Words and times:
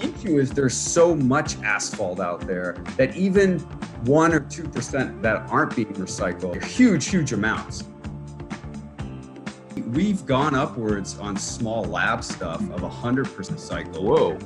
issue 0.00 0.38
is 0.38 0.50
there's 0.50 0.76
so 0.76 1.14
much 1.14 1.56
asphalt 1.62 2.20
out 2.20 2.40
there 2.46 2.74
that 2.96 3.16
even 3.16 3.60
one 4.04 4.32
or 4.32 4.40
two 4.40 4.64
percent 4.64 5.22
that 5.22 5.48
aren't 5.50 5.76
being 5.76 5.92
recycled 5.94 6.56
are 6.56 6.66
huge, 6.66 7.08
huge 7.08 7.32
amounts. 7.32 7.84
We've 9.88 10.26
gone 10.26 10.54
upwards 10.54 11.18
on 11.18 11.36
small 11.36 11.84
lab 11.84 12.24
stuff 12.24 12.60
of 12.60 12.80
100% 12.80 13.58
cycle. 13.58 14.04
Whoa. 14.04 14.38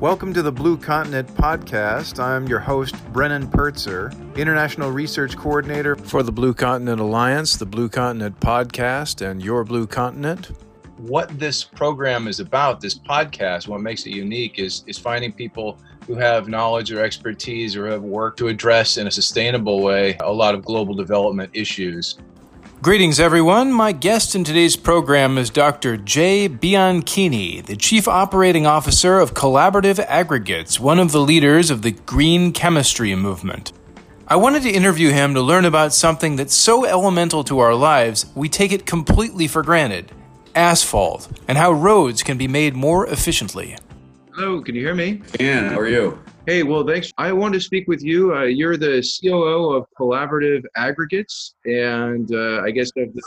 Welcome 0.00 0.34
to 0.34 0.42
the 0.42 0.52
Blue 0.52 0.76
Continent 0.76 1.26
podcast. 1.36 2.22
I'm 2.22 2.46
your 2.46 2.58
host, 2.58 2.94
Brennan 3.14 3.48
Pertzer, 3.48 4.12
International 4.36 4.90
Research 4.90 5.38
Coordinator 5.38 5.96
for 5.96 6.22
the 6.22 6.30
Blue 6.30 6.52
Continent 6.52 7.00
Alliance, 7.00 7.56
the 7.56 7.64
Blue 7.64 7.88
Continent 7.88 8.38
podcast, 8.38 9.26
and 9.26 9.42
Your 9.42 9.64
Blue 9.64 9.86
Continent. 9.86 10.50
What 10.98 11.38
this 11.38 11.64
program 11.64 12.28
is 12.28 12.40
about, 12.40 12.82
this 12.82 12.98
podcast, 12.98 13.68
what 13.68 13.80
makes 13.80 14.04
it 14.04 14.10
unique 14.10 14.58
is, 14.58 14.84
is 14.86 14.98
finding 14.98 15.32
people 15.32 15.78
who 16.06 16.14
have 16.16 16.46
knowledge 16.46 16.92
or 16.92 17.02
expertise 17.02 17.74
or 17.74 17.86
have 17.86 18.02
worked 18.02 18.38
to 18.40 18.48
address 18.48 18.98
in 18.98 19.06
a 19.06 19.10
sustainable 19.10 19.82
way 19.82 20.18
a 20.20 20.30
lot 20.30 20.54
of 20.54 20.62
global 20.62 20.94
development 20.94 21.50
issues. 21.54 22.18
Greetings, 22.82 23.18
everyone. 23.18 23.72
My 23.72 23.90
guest 23.90 24.34
in 24.34 24.44
today's 24.44 24.76
program 24.76 25.38
is 25.38 25.48
Dr. 25.48 25.96
Jay 25.96 26.46
Bianchini, 26.48 27.64
the 27.64 27.74
Chief 27.74 28.06
Operating 28.06 28.66
Officer 28.66 29.18
of 29.18 29.32
Collaborative 29.34 29.98
Aggregates, 30.06 30.78
one 30.78 30.98
of 30.98 31.10
the 31.10 31.20
leaders 31.20 31.70
of 31.70 31.80
the 31.80 31.92
green 31.92 32.52
chemistry 32.52 33.14
movement. 33.16 33.72
I 34.28 34.36
wanted 34.36 34.62
to 34.64 34.70
interview 34.70 35.10
him 35.10 35.32
to 35.34 35.40
learn 35.40 35.64
about 35.64 35.94
something 35.94 36.36
that's 36.36 36.54
so 36.54 36.84
elemental 36.84 37.42
to 37.44 37.60
our 37.60 37.74
lives, 37.74 38.26
we 38.34 38.48
take 38.48 38.72
it 38.72 38.84
completely 38.86 39.48
for 39.48 39.62
granted 39.62 40.12
asphalt, 40.54 41.28
and 41.48 41.58
how 41.58 41.72
roads 41.72 42.22
can 42.22 42.36
be 42.38 42.48
made 42.48 42.74
more 42.74 43.06
efficiently. 43.08 43.76
Hello, 44.34 44.60
can 44.60 44.74
you 44.74 44.82
hear 44.82 44.94
me? 44.94 45.22
Dan, 45.32 45.72
how 45.72 45.78
are 45.78 45.88
you? 45.88 46.18
Hey, 46.46 46.62
well, 46.62 46.86
thanks. 46.86 47.12
I 47.18 47.32
wanted 47.32 47.54
to 47.58 47.60
speak 47.60 47.88
with 47.88 48.04
you. 48.04 48.32
Uh, 48.32 48.44
you're 48.44 48.76
the 48.76 49.04
COO 49.20 49.72
of 49.72 49.84
Collaborative 49.98 50.62
Aggregates, 50.76 51.56
and 51.64 52.32
uh, 52.32 52.62
I 52.62 52.70
guess 52.70 52.92
of 52.96 53.12
the 53.12 53.22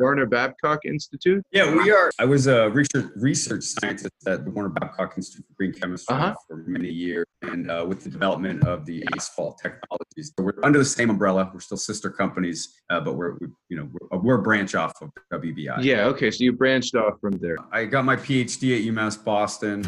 Warner 0.00 0.26
Babcock 0.26 0.84
Institute. 0.84 1.44
Yeah, 1.52 1.72
we 1.72 1.92
are. 1.92 2.10
I 2.18 2.24
was 2.24 2.48
a 2.48 2.68
research 2.70 3.12
research 3.14 3.62
scientist 3.62 4.10
at 4.26 4.44
the 4.44 4.50
Warner 4.50 4.70
Babcock 4.70 5.12
Institute 5.16 5.46
for 5.46 5.54
Green 5.54 5.74
Chemistry 5.74 6.16
uh-huh. 6.16 6.34
for 6.48 6.64
many 6.66 6.88
years, 6.88 7.24
and 7.42 7.70
uh, 7.70 7.84
with 7.86 8.02
the 8.02 8.10
development 8.10 8.66
of 8.66 8.84
the 8.84 9.06
asphalt 9.14 9.60
technologies, 9.62 10.32
so 10.36 10.44
we're 10.44 10.64
under 10.64 10.80
the 10.80 10.84
same 10.84 11.08
umbrella. 11.08 11.48
We're 11.54 11.60
still 11.60 11.76
sister 11.76 12.10
companies, 12.10 12.80
uh, 12.90 12.98
but 12.98 13.14
we're 13.14 13.36
we, 13.40 13.46
you 13.68 13.76
know 13.76 13.88
we're, 14.10 14.18
we're 14.18 14.40
a 14.40 14.42
branch 14.42 14.74
off 14.74 14.92
of 15.00 15.10
WBI. 15.32 15.84
Yeah. 15.84 16.06
Okay. 16.06 16.32
So 16.32 16.42
you 16.42 16.52
branched 16.52 16.96
off 16.96 17.20
from 17.20 17.38
there. 17.38 17.58
I 17.70 17.84
got 17.84 18.04
my 18.04 18.16
PhD 18.16 18.76
at 18.76 18.92
UMass 18.92 19.24
Boston. 19.24 19.84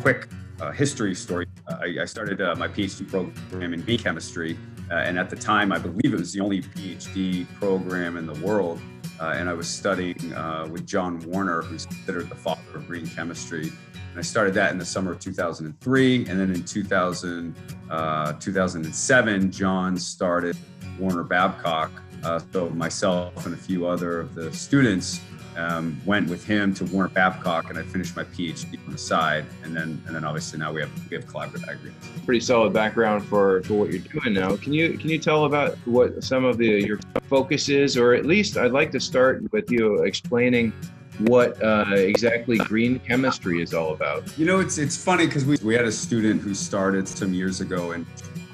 Quick 0.00 0.26
uh, 0.60 0.72
history 0.72 1.14
story. 1.14 1.46
Uh, 1.66 1.78
I, 1.82 2.02
I, 2.02 2.04
started 2.04 2.40
uh, 2.40 2.54
my 2.56 2.68
PhD 2.68 3.08
program 3.08 3.74
in 3.74 3.82
bee 3.82 3.98
chemistry, 3.98 4.58
uh, 4.90 4.94
and 4.94 5.18
at 5.18 5.30
the 5.30 5.36
time, 5.36 5.72
I 5.72 5.78
believe 5.78 6.14
it 6.14 6.18
was 6.18 6.32
the 6.32 6.40
only 6.40 6.62
PhD 6.62 7.46
program 7.54 8.16
in 8.16 8.26
the 8.26 8.34
world. 8.34 8.80
Uh, 9.20 9.34
and 9.36 9.48
I 9.48 9.54
was 9.54 9.66
studying 9.66 10.34
with 10.70 10.86
John 10.86 11.20
Warner, 11.20 11.62
who's 11.62 11.86
considered 11.86 12.28
the 12.28 12.34
father 12.34 12.60
of 12.74 12.86
green 12.86 13.06
chemistry. 13.06 13.72
And 14.10 14.18
I 14.18 14.20
started 14.20 14.52
that 14.54 14.72
in 14.72 14.78
the 14.78 14.84
summer 14.84 15.12
of 15.12 15.20
2003. 15.20 16.26
And 16.26 16.38
then 16.38 16.50
in 16.50 16.62
2000, 16.62 17.54
2007, 18.38 19.50
John 19.50 19.96
started 19.96 20.54
Warner 20.98 21.22
Babcock. 21.22 21.90
so 22.52 22.68
myself 22.70 23.46
and 23.46 23.54
a 23.54 23.58
few 23.58 23.86
other 23.86 24.20
of 24.20 24.34
the 24.34 24.52
students 24.52 25.20
um, 25.56 26.00
went 26.04 26.28
with 26.28 26.44
him 26.44 26.74
to 26.74 26.84
Warner 26.86 27.08
Babcock, 27.08 27.70
and 27.70 27.78
I 27.78 27.82
finished 27.82 28.16
my 28.16 28.24
PhD 28.24 28.78
on 28.86 28.92
the 28.92 28.98
side. 28.98 29.44
And 29.64 29.76
then, 29.76 30.00
and 30.06 30.14
then 30.14 30.24
obviously 30.24 30.58
now 30.58 30.72
we 30.72 30.80
have 30.80 31.10
we 31.10 31.16
have 31.16 31.26
Collaborative 31.26 31.68
Aggregates. 31.68 32.08
Pretty 32.24 32.40
solid 32.40 32.72
background 32.72 33.24
for 33.24 33.62
for 33.62 33.74
what 33.74 33.90
you're 33.90 34.02
doing 34.02 34.34
now. 34.34 34.56
Can 34.56 34.72
you 34.72 34.96
can 34.98 35.10
you 35.10 35.18
tell 35.18 35.44
about 35.44 35.76
what 35.86 36.22
some 36.22 36.44
of 36.44 36.58
the 36.58 36.66
your 36.66 36.98
focus 37.28 37.68
is, 37.68 37.96
or 37.96 38.14
at 38.14 38.26
least 38.26 38.56
I'd 38.56 38.72
like 38.72 38.90
to 38.92 39.00
start 39.00 39.50
with 39.52 39.70
you 39.70 40.02
explaining 40.02 40.72
what 41.20 41.62
uh, 41.62 41.86
exactly 41.90 42.58
green 42.58 42.98
chemistry 43.00 43.62
is 43.62 43.72
all 43.72 43.92
about. 43.92 44.36
You 44.38 44.46
know, 44.46 44.60
it's 44.60 44.78
it's 44.78 45.02
funny 45.02 45.26
because 45.26 45.44
we 45.44 45.56
we 45.62 45.74
had 45.74 45.86
a 45.86 45.92
student 45.92 46.42
who 46.42 46.54
started 46.54 47.08
some 47.08 47.32
years 47.32 47.60
ago 47.60 47.92
in 47.92 48.06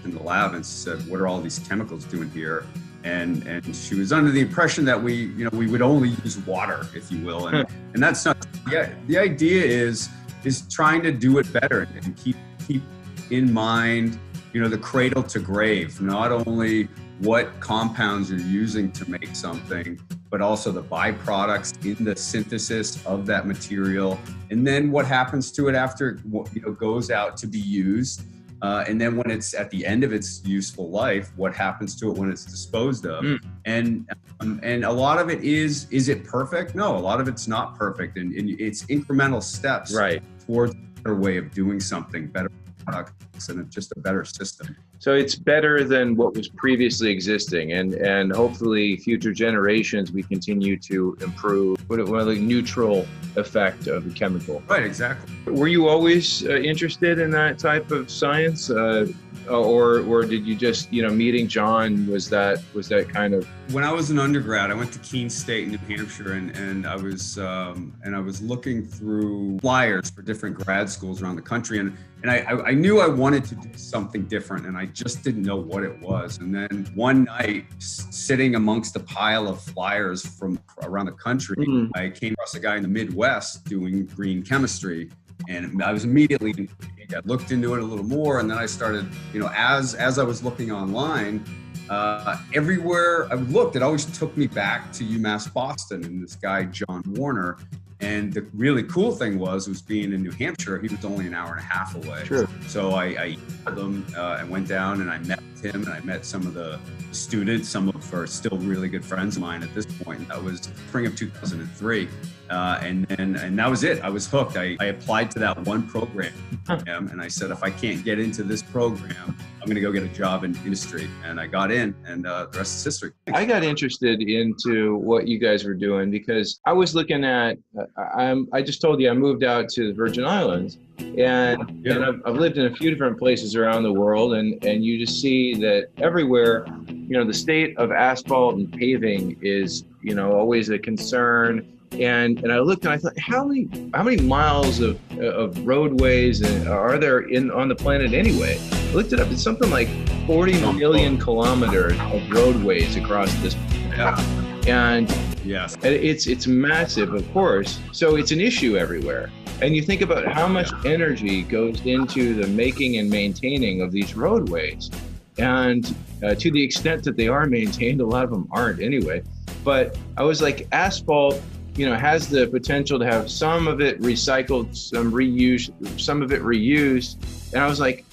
in 0.05 0.13
the 0.15 0.23
lab 0.23 0.55
and 0.55 0.65
said, 0.65 1.07
"What 1.09 1.21
are 1.21 1.27
all 1.27 1.41
these 1.41 1.59
chemicals 1.61 2.05
doing 2.05 2.31
here?" 2.31 2.65
And 3.05 3.47
and 3.47 3.75
she 3.75 3.95
was 3.95 4.13
under 4.13 4.31
the 4.31 4.41
impression 4.41 4.85
that 4.85 5.01
we 5.01 5.15
you 5.15 5.45
know 5.45 5.51
we 5.53 5.67
would 5.67 5.83
only 5.83 6.11
use 6.25 6.39
water 6.39 6.87
if 6.95 7.11
you 7.11 7.25
will 7.25 7.49
and 7.49 7.69
hmm. 7.69 7.75
and 7.95 8.03
that's 8.03 8.25
not 8.25 8.37
yeah 8.71 8.93
the 9.07 9.19
idea 9.19 9.65
is 9.65 10.09
is 10.45 10.63
trying 10.69 11.03
to 11.03 11.13
do 11.13 11.39
it 11.39 11.53
better 11.53 11.89
and 11.95 12.17
keep 12.17 12.37
keep 12.67 12.83
in 13.31 13.53
mind 13.53 14.19
you 14.53 14.61
know 14.61 14.69
the 14.69 14.79
cradle 14.79 15.23
to 15.23 15.39
grave 15.39 16.01
not 16.01 16.31
only 16.31 16.89
what 17.19 17.59
compounds 17.61 18.31
you're 18.31 18.41
using 18.41 18.91
to 18.91 19.09
make 19.11 19.35
something 19.35 20.01
but 20.31 20.41
also 20.41 20.73
the 20.73 20.83
byproducts 20.83 21.73
in 21.85 22.05
the 22.05 22.17
synthesis 22.17 23.05
of 23.07 23.27
that 23.27 23.47
material 23.47 24.19
and 24.51 24.67
then 24.67 24.91
what 24.91 25.07
happens 25.07 25.53
to 25.53 25.69
it 25.69 25.75
after 25.75 26.19
you 26.25 26.61
know 26.63 26.73
goes 26.73 27.11
out 27.11 27.37
to 27.37 27.47
be 27.47 27.61
used 27.61 28.23
uh, 28.63 28.85
and 28.87 29.01
then 29.01 29.17
when 29.17 29.29
it's 29.29 29.55
at 29.55 29.71
the 29.71 29.85
end 29.85 30.05
of 30.05 30.13
its 30.13 30.41
useful 30.45 30.89
life, 30.89 31.33
what 31.37 31.53
happens 31.53 31.99
to 31.99 32.11
it 32.11 32.17
when 32.17 32.31
it's 32.31 32.45
disposed 32.45 33.05
of? 33.07 33.25
Mm. 33.25 33.45
And 33.65 34.09
um, 34.41 34.61
and 34.63 34.85
a 34.85 34.91
lot 34.91 35.19
of 35.19 35.29
it 35.31 35.43
is 35.43 35.89
is 35.91 36.09
it 36.09 36.23
perfect? 36.25 36.77
No, 36.77 36.97
a 36.97 36.99
lot 36.99 37.21
of 37.21 37.27
it's 37.27 37.49
not 37.49 37.77
perfect, 37.77 38.17
and, 38.19 38.33
and 38.33 38.49
it's 38.61 38.85
incremental 38.85 39.43
steps 39.43 39.93
right. 39.93 40.23
towards 40.47 40.75
a 40.75 40.77
better 40.77 41.17
way 41.17 41.39
of 41.39 41.51
doing 41.51 41.81
something, 41.81 42.29
better 42.29 42.51
products, 42.87 43.49
and 43.49 43.69
just 43.69 43.93
a 43.97 43.99
better 43.99 44.25
system. 44.25 44.77
So 45.03 45.15
it's 45.15 45.35
better 45.35 45.83
than 45.83 46.15
what 46.15 46.37
was 46.37 46.47
previously 46.47 47.11
existing, 47.11 47.73
and 47.73 47.95
and 47.95 48.31
hopefully 48.31 48.97
future 48.99 49.33
generations 49.33 50.13
we 50.13 50.23
continue 50.23 50.77
to 50.77 51.19
improve. 51.21 51.77
What 51.91 51.99
a 51.99 52.05
like 52.05 52.39
neutral 52.39 53.05
effect 53.35 53.89
of 53.89 54.05
the 54.05 54.13
chemical. 54.13 54.63
Right, 54.69 54.85
exactly. 54.85 55.53
Were 55.53 55.67
you 55.67 55.89
always 55.89 56.47
uh, 56.47 56.55
interested 56.55 57.19
in 57.19 57.33
that 57.33 57.59
type 57.59 57.91
of 57.91 58.13
science? 58.13 58.71
Uh, 58.71 59.09
or 59.51 60.01
or 60.01 60.23
did 60.23 60.47
you 60.47 60.55
just 60.55 60.93
you 60.93 61.03
know 61.03 61.11
meeting 61.11 61.49
John 61.49 62.07
was 62.07 62.29
that 62.31 62.63
was 62.73 62.89
that 62.89 63.09
kind 63.09 63.35
of 63.35 63.45
when 63.73 63.83
I 63.83 63.91
was 63.91 64.11
an 64.11 64.21
undergrad 64.21 64.71
I 64.71 64.75
went 64.75 64.93
to 64.93 65.01
Keene 65.01 65.29
State 65.29 65.65
in 65.65 65.71
New 65.71 65.97
Hampshire 65.97 66.35
and 66.35 66.57
and 66.57 66.87
I 66.87 66.95
was 66.95 67.39
um, 67.39 67.93
and 68.05 68.15
I 68.15 68.21
was 68.21 68.41
looking 68.41 68.87
through 68.87 69.59
flyers 69.59 70.11
for 70.11 70.23
different 70.23 70.57
grad 70.59 70.89
schools 70.89 71.23
around 71.23 71.37
the 71.37 71.43
country 71.43 71.81
and 71.81 71.97
and 72.23 72.31
I, 72.31 72.45
I 72.67 72.73
knew 72.73 73.01
I 73.01 73.09
wanted 73.09 73.45
to 73.47 73.55
do 73.57 73.77
something 73.77 74.23
different 74.27 74.67
and 74.67 74.77
I 74.77 74.87
just 74.87 75.25
didn't 75.25 75.43
know 75.43 75.57
what 75.57 75.83
it 75.83 75.99
was 76.01 76.39
and 76.39 76.55
then 76.55 76.91
one 76.95 77.25
night 77.25 77.67
sitting 77.79 78.55
amongst 78.55 78.97
a 78.97 79.01
pile 79.01 79.49
of 79.49 79.61
flyers 79.61 80.25
from 80.25 80.59
around 80.83 81.07
the 81.07 81.13
country 81.13 81.67
mm-hmm. 81.67 81.91
I 81.95 82.11
came 82.11 82.35
across 82.35 82.55
a 82.55 82.61
guy 82.61 82.77
in 82.77 82.83
the 82.83 82.89
Midwest 82.89 83.65
doing 83.65 84.07
green 84.07 84.43
chemistry 84.43 85.11
and 85.49 85.83
I 85.83 85.93
was 85.93 86.05
immediately 86.05 86.69
I 87.15 87.21
looked 87.25 87.51
into 87.53 87.75
it 87.75 87.81
a 87.81 87.85
little 87.85 88.05
more, 88.05 88.41
and 88.41 88.51
then 88.51 88.59
I 88.59 88.67
started, 88.67 89.07
you 89.33 89.41
know, 89.41 89.51
as 89.55 89.95
as 89.95 90.19
I 90.19 90.25
was 90.25 90.43
looking 90.43 90.73
online, 90.73 91.45
uh, 91.91 92.37
everywhere 92.55 93.31
I 93.31 93.35
looked, 93.35 93.77
it 93.77 93.83
always 93.83 94.07
took 94.19 94.37
me 94.37 94.47
back 94.47 94.93
to 94.93 95.05
UMass 95.05 95.53
Boston 95.53 96.05
and 96.05 96.23
this 96.23 96.37
guy 96.37 96.65
John 96.65 97.03
Warner. 97.07 97.59
And 98.03 98.33
the 98.33 98.45
really 98.53 98.83
cool 98.83 99.13
thing 99.13 99.39
was, 99.39 99.69
was 99.69 99.81
being 99.81 100.13
in 100.13 100.25
New 100.25 100.33
Hampshire, 100.33 100.81
he 100.81 100.89
was 100.89 101.05
only 101.05 101.29
an 101.29 101.35
hour 101.35 101.53
and 101.53 101.61
a 101.61 101.63
half 101.63 101.95
away. 101.95 102.25
Sure. 102.25 102.49
So 102.67 102.91
I, 102.91 103.37
I 103.67 103.71
him 103.71 104.05
uh, 104.17 104.39
and 104.41 104.51
went 104.51 104.67
down 104.67 105.01
and 105.01 105.09
I 105.09 105.19
met 105.19 105.41
him 105.63 105.85
and 105.85 105.89
I 105.89 106.01
met 106.01 106.27
some 106.27 106.45
of 106.45 106.53
the 106.53 106.81
students. 107.13 107.69
Some 107.69 107.89
of 107.89 108.13
are 108.13 108.27
still 108.27 108.59
really 108.59 108.89
good 108.89 109.05
friends 109.05 109.37
of 109.37 109.43
mine 109.43 109.63
at 109.63 109.73
this 109.73 109.87
point. 109.87 110.27
That 110.29 110.43
was 110.43 110.63
spring 110.89 111.07
of 111.07 111.15
2003. 111.15 112.09
Uh, 112.51 112.79
and 112.83 113.07
then 113.07 113.37
and 113.37 113.59
that 113.59 113.71
was 113.71 113.83
it. 113.83 114.03
I 114.03 114.11
was 114.11 114.27
hooked. 114.27 114.57
I, 114.57 114.77
I 114.81 114.87
applied 114.87 115.31
to 115.33 115.39
that 115.39 115.59
one 115.65 115.87
program, 115.87 116.33
and 116.69 117.21
I 117.21 117.29
said, 117.29 117.51
if 117.51 117.63
I 117.63 117.71
can't 117.71 118.05
get 118.05 118.19
into 118.19 118.43
this 118.43 118.63
program, 118.63 119.37
I'm 119.63 119.67
going 119.67 119.77
to 119.77 119.81
go 119.81 119.93
get 119.93 120.03
a 120.03 120.09
job 120.09 120.45
in 120.45 120.55
industry. 120.65 121.09
And 121.25 121.41
I 121.41 121.47
got 121.47 121.71
in, 121.71 121.95
and 122.05 122.27
uh, 122.27 122.47
the 122.51 122.59
rest 122.59 122.77
is 122.77 122.85
history. 122.85 123.13
I 123.33 123.45
got 123.45 123.63
interested 123.63 124.21
into 124.21 124.97
what 124.97 125.29
you 125.29 125.39
guys 125.39 125.65
were 125.65 125.75
doing 125.75 126.11
because 126.11 126.61
I 126.67 126.73
was 126.73 126.95
looking 126.95 127.25
at. 127.25 127.59
Uh, 127.79 127.85
I'm. 128.17 128.49
I 128.53 128.61
just 128.61 128.81
told 128.81 129.01
you 129.01 129.09
I 129.09 129.15
moved 129.15 129.45
out 129.45 129.69
to 129.71 129.89
the 129.89 129.95
Virgin 129.95 130.25
Islands, 130.25 130.79
and, 130.99 131.17
yeah. 131.17 131.95
and 131.95 132.05
I've, 132.05 132.21
I've 132.27 132.37
lived 132.37 132.59
in 132.59 132.67
a 132.67 132.75
few 132.75 132.91
different 132.91 133.19
places 133.19 133.57
around 133.57 133.85
the 133.85 133.93
world, 133.93 134.35
and 134.35 134.63
and 134.65 134.85
you 134.85 134.99
just 134.99 135.21
see 135.21 135.55
that 135.55 135.89
everywhere, 135.99 136.67
you 136.89 137.17
know, 137.17 137.25
the 137.25 137.35
state 137.35 137.79
of 137.79 137.93
asphalt 137.93 138.57
and 138.57 138.73
paving 138.73 139.39
is, 139.43 139.85
you 140.03 140.15
know, 140.15 140.33
always 140.33 140.71
a 140.71 140.79
concern 140.79 141.72
and 142.01 142.39
and 142.43 142.53
I 142.53 142.59
looked 142.61 142.85
and 142.85 142.93
I 142.93 142.99
thought, 142.99 143.19
how 143.19 143.45
many 143.45 143.69
how 143.95 144.03
many 144.03 144.21
miles 144.23 144.81
of 144.81 144.99
of 145.19 145.67
roadways 145.67 146.43
are 146.67 146.99
there 146.99 147.21
in 147.21 147.51
on 147.51 147.69
the 147.69 147.77
planet 147.77 148.13
anyway? 148.13 148.59
I 148.73 148.93
looked 148.93 149.13
it 149.13 149.21
up. 149.21 149.31
It's 149.31 149.43
something 149.43 149.71
like 149.71 149.89
40 150.27 150.61
million 150.75 151.19
kilometers 151.19 151.99
of 151.99 152.31
roadways 152.31 152.97
across 152.97 153.33
this. 153.43 153.55
planet. 153.95 154.69
And 154.69 155.11
Yes. 155.45 155.75
And 155.77 155.87
it's 155.87 156.27
it's 156.27 156.47
massive, 156.47 157.15
of 157.15 157.31
course. 157.33 157.81
So 157.93 158.17
it's 158.17 158.33
an 158.33 158.41
issue 158.41 158.77
everywhere. 158.77 159.31
And 159.61 159.77
you 159.77 159.83
think 159.83 160.01
about 160.01 160.27
how 160.27 160.49
much 160.49 160.71
energy 160.85 161.43
goes 161.43 161.85
into 161.87 162.35
the 162.35 162.47
making 162.49 162.97
and 162.99 163.09
maintaining 163.09 163.81
of 163.81 163.93
these 163.93 164.17
roadways. 164.17 164.91
And 165.39 165.95
uh, 166.23 166.35
to 166.35 166.51
the 166.51 166.63
extent 166.63 167.05
that 167.05 167.17
they 167.17 167.29
are 167.29 167.47
maintained, 167.47 168.01
a 168.01 168.07
lot 168.07 168.25
of 168.25 168.31
them 168.31 168.49
aren't 168.51 168.81
anyway. 168.81 169.23
But 169.65 169.97
I 170.17 170.25
was 170.25 170.43
like, 170.43 170.67
asphalt, 170.73 171.41
you 171.77 171.89
know, 171.89 171.97
has 171.97 172.29
the 172.29 172.47
potential 172.49 172.99
to 172.99 173.07
have 173.07 173.31
some 173.31 173.67
of 173.67 173.81
it 173.81 174.01
recycled, 174.01 174.77
some 174.77 175.11
reused, 175.11 175.71
some 175.99 176.23
of 176.23 176.33
it 176.33 176.43
reused. 176.43 177.17
And 177.53 177.63
I 177.63 177.67
was 177.67 177.81
like, 177.81 178.05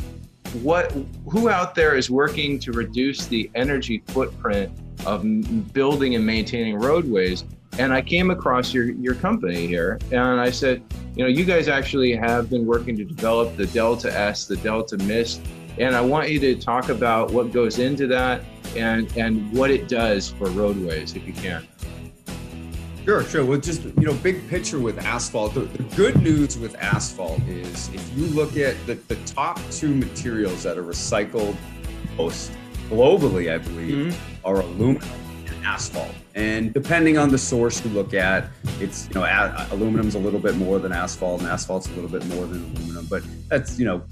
what? 0.62 0.92
Who 1.30 1.50
out 1.50 1.76
there 1.76 1.96
is 1.96 2.10
working 2.10 2.60
to 2.60 2.72
reduce 2.72 3.28
the 3.28 3.50
energy 3.56 4.02
footprint 4.08 4.72
of 5.06 5.24
building 5.74 6.16
and 6.16 6.26
maintaining 6.26 6.78
roadways? 6.78 7.44
And 7.78 7.94
I 7.94 8.02
came 8.02 8.32
across 8.32 8.74
your 8.74 8.92
your 8.92 9.16
company 9.16 9.68
here, 9.68 10.00
and 10.12 10.40
I 10.40 10.50
said, 10.50 10.84
you 11.16 11.24
know, 11.24 11.30
you 11.30 11.46
guys 11.46 11.68
actually 11.68 12.16
have 12.16 12.50
been 12.50 12.66
working 12.66 12.98
to 12.98 13.06
develop 13.06 13.56
the 13.58 13.68
Delta 13.68 14.12
S, 14.18 14.46
the 14.46 14.58
Delta 14.58 14.98
Mist, 14.98 15.42
and 15.78 15.96
I 15.96 16.02
want 16.02 16.30
you 16.30 16.40
to 16.40 16.56
talk 16.56 16.90
about 16.90 17.32
what 17.32 17.52
goes 17.52 17.78
into 17.80 18.08
that 18.08 18.44
and 18.76 19.16
and 19.18 19.52
what 19.54 19.70
it 19.70 19.88
does 19.88 20.30
for 20.30 20.50
roadways, 20.50 21.16
if 21.16 21.28
you 21.28 21.34
can. 21.34 21.68
Sure, 23.06 23.24
sure. 23.24 23.46
Well, 23.46 23.60
just 23.60 23.84
you 23.84 24.06
know, 24.06 24.14
big 24.14 24.48
picture 24.50 24.80
with 24.80 25.00
asphalt. 25.00 25.54
The, 25.54 25.62
the, 25.62 25.84
good 25.96 26.22
news 26.22 26.58
with 26.58 26.76
asphalt 26.76 27.42
is 27.48 27.90
if 27.94 28.18
you 28.18 28.26
look 28.28 28.58
at 28.58 28.76
the, 28.86 28.96
the 28.96 29.16
top 29.26 29.60
two 29.72 29.94
materials 29.96 30.64
that 30.64 30.78
are 30.78 30.84
recycled 30.84 31.56
most 32.18 32.52
globally, 32.90 33.52
I 33.54 33.58
believe, 33.58 34.14
mm-hmm. 34.14 34.46
are 34.46 34.62
aluminum 34.62 35.10
and 35.48 35.66
asphalt. 35.66 36.14
And 36.36 36.74
depending 36.74 37.18
on 37.18 37.30
the 37.30 37.38
source 37.38 37.84
you 37.84 37.92
look 37.92 38.14
at, 38.14 38.50
it's 38.80 39.08
you 39.08 39.16
know, 39.16 39.24
a, 39.24 39.68
aluminum's 39.72 40.16
a 40.16 40.20
little 40.20 40.40
bit 40.40 40.56
more 40.56 40.80
than 40.80 40.92
asphalt, 40.92 41.42
and 41.42 41.50
asphalt's 41.50 41.88
a 41.88 41.92
little 41.94 42.10
bit 42.10 42.26
more 42.28 42.46
than 42.46 42.64
aluminum. 42.76 43.08
But 43.10 43.24
that's 43.48 43.80
you 43.80 43.86
know, 43.86 44.04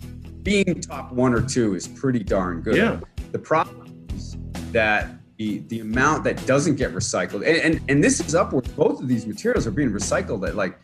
being 0.44 0.81
top 0.81 1.12
one 1.12 1.33
or 1.33 1.42
two 1.42 1.75
is 1.75 1.88
pretty 1.88 2.24
darn 2.24 2.62
good. 2.62 2.78
Yeah. 2.78 3.00
The 3.31 3.40
problem 3.40 4.07
is 4.16 4.38
that 4.72 5.17
the, 5.38 5.60
the 5.68 5.80
amount 5.80 6.24
that 6.24 6.44
doesn't 6.45 6.75
get 6.75 6.94
recycled, 6.94 7.48
and, 7.48 7.57
and, 7.57 7.81
and 7.89 8.04
this 8.04 8.19
is 8.19 8.36
upwards, 8.36 8.69
both 8.69 9.00
of 9.01 9.07
these 9.07 9.25
materials 9.25 9.68
are 9.68 9.72
being 9.72 9.92
recycled 9.92 10.48
at 10.48 10.56
like 10.56 10.80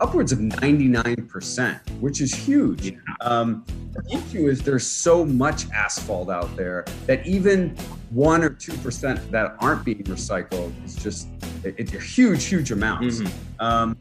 upwards 0.00 0.32
of 0.32 0.38
99%, 0.38 2.00
which 2.00 2.20
is 2.20 2.34
huge. 2.34 2.90
Yeah. 2.90 2.98
Um, 3.20 3.64
the 3.92 4.16
issue 4.16 4.48
is 4.48 4.62
there's 4.62 4.86
so 4.86 5.24
much 5.24 5.70
asphalt 5.70 6.30
out 6.30 6.54
there 6.56 6.84
that 7.06 7.26
even 7.26 7.70
one 8.10 8.42
or 8.42 8.50
2% 8.50 9.30
that 9.30 9.56
aren't 9.60 9.84
being 9.84 10.04
recycled 10.04 10.72
is 10.84 10.96
just, 10.96 11.28
it, 11.62 11.74
it's 11.78 11.94
a 11.94 12.00
huge, 12.00 12.44
huge 12.44 12.72
amounts. 12.72 13.20
Mm-hmm. 13.20 13.64
Um, 13.64 13.96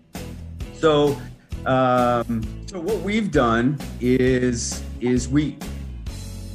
so, 0.74 1.18
um, 1.66 2.44
so 2.66 2.80
what 2.80 3.00
we've 3.02 3.32
done 3.32 3.80
is, 4.02 4.84
is 5.00 5.30
we, 5.30 5.58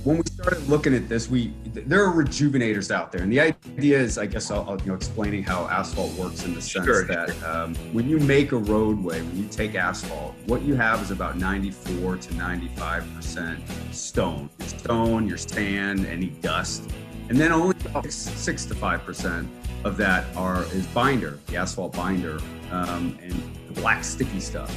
when 0.05 0.17
we 0.17 0.23
started 0.27 0.69
looking 0.69 0.95
at 0.95 1.09
this, 1.09 1.29
we 1.29 1.53
there 1.67 2.05
are 2.05 2.12
rejuvenators 2.12 2.91
out 2.91 3.11
there, 3.11 3.23
and 3.23 3.33
the 3.33 3.41
idea 3.41 3.99
is, 3.99 4.19
I 4.19 4.27
guess, 4.27 4.50
I'll, 4.50 4.69
I'll 4.69 4.81
you 4.81 4.87
know 4.87 4.95
explaining 4.95 5.43
how 5.43 5.67
asphalt 5.67 6.12
works 6.15 6.45
in 6.45 6.55
the 6.55 6.62
sense 6.62 6.85
sure, 6.85 7.05
that 7.06 7.31
sure. 7.31 7.49
Um, 7.50 7.75
when 7.93 8.09
you 8.09 8.19
make 8.19 8.53
a 8.53 8.56
roadway, 8.56 9.21
when 9.21 9.37
you 9.37 9.49
take 9.49 9.75
asphalt, 9.75 10.35
what 10.47 10.62
you 10.62 10.75
have 10.77 11.03
is 11.03 11.11
about 11.11 11.37
94 11.37 12.17
to 12.17 12.35
95 12.35 13.15
percent 13.17 13.61
stone, 13.91 14.49
your 14.59 14.69
stone, 14.69 15.29
your 15.29 15.39
sand, 15.39 16.06
any 16.06 16.29
dust, 16.29 16.91
and 17.29 17.39
then 17.39 17.53
only 17.53 17.77
about 17.85 18.11
six 18.11 18.65
to 18.67 18.75
five 18.75 19.05
percent 19.05 19.49
of 19.85 19.97
that 19.97 20.25
are 20.37 20.62
is 20.75 20.87
binder, 20.89 21.39
the 21.47 21.56
asphalt 21.56 21.93
binder, 21.94 22.39
um, 22.71 23.19
and 23.23 23.33
the 23.69 23.81
black 23.81 24.05
sticky 24.05 24.41
stuff, 24.41 24.75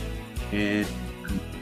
and 0.52 0.88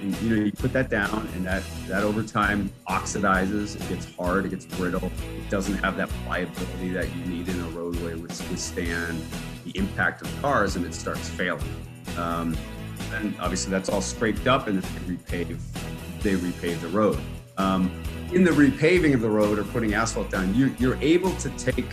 and, 0.01 0.21
you 0.21 0.35
know, 0.35 0.43
you 0.45 0.51
put 0.51 0.73
that 0.73 0.89
down, 0.89 1.27
and 1.33 1.45
that 1.45 1.63
that 1.87 2.03
over 2.03 2.23
time 2.23 2.71
oxidizes. 2.87 3.75
It 3.75 3.89
gets 3.89 4.13
hard. 4.15 4.45
It 4.45 4.49
gets 4.49 4.65
brittle. 4.65 5.11
It 5.37 5.49
doesn't 5.49 5.75
have 5.75 5.97
that 5.97 6.09
pliability 6.25 6.89
that 6.89 7.13
you 7.15 7.25
need 7.25 7.47
in 7.49 7.59
a 7.59 7.69
roadway 7.69 8.13
to 8.13 8.19
withstand 8.19 9.21
the 9.65 9.71
impact 9.77 10.21
of 10.21 10.41
cars, 10.41 10.75
and 10.75 10.85
it 10.85 10.93
starts 10.93 11.29
failing. 11.29 11.63
Um, 12.17 12.55
and 13.13 13.35
obviously, 13.39 13.71
that's 13.71 13.89
all 13.89 14.01
scraped 14.01 14.47
up, 14.47 14.67
and 14.67 14.81
they 14.81 15.15
repave. 15.15 15.59
They 16.21 16.35
repave 16.35 16.81
the 16.81 16.89
road. 16.89 17.19
Um, 17.57 17.91
in 18.31 18.43
the 18.43 18.51
repaving 18.51 19.13
of 19.13 19.21
the 19.21 19.29
road 19.29 19.59
or 19.59 19.63
putting 19.63 19.93
asphalt 19.93 20.29
down, 20.29 20.53
you, 20.53 20.73
you're 20.79 20.97
able 21.01 21.35
to 21.37 21.49
take 21.51 21.85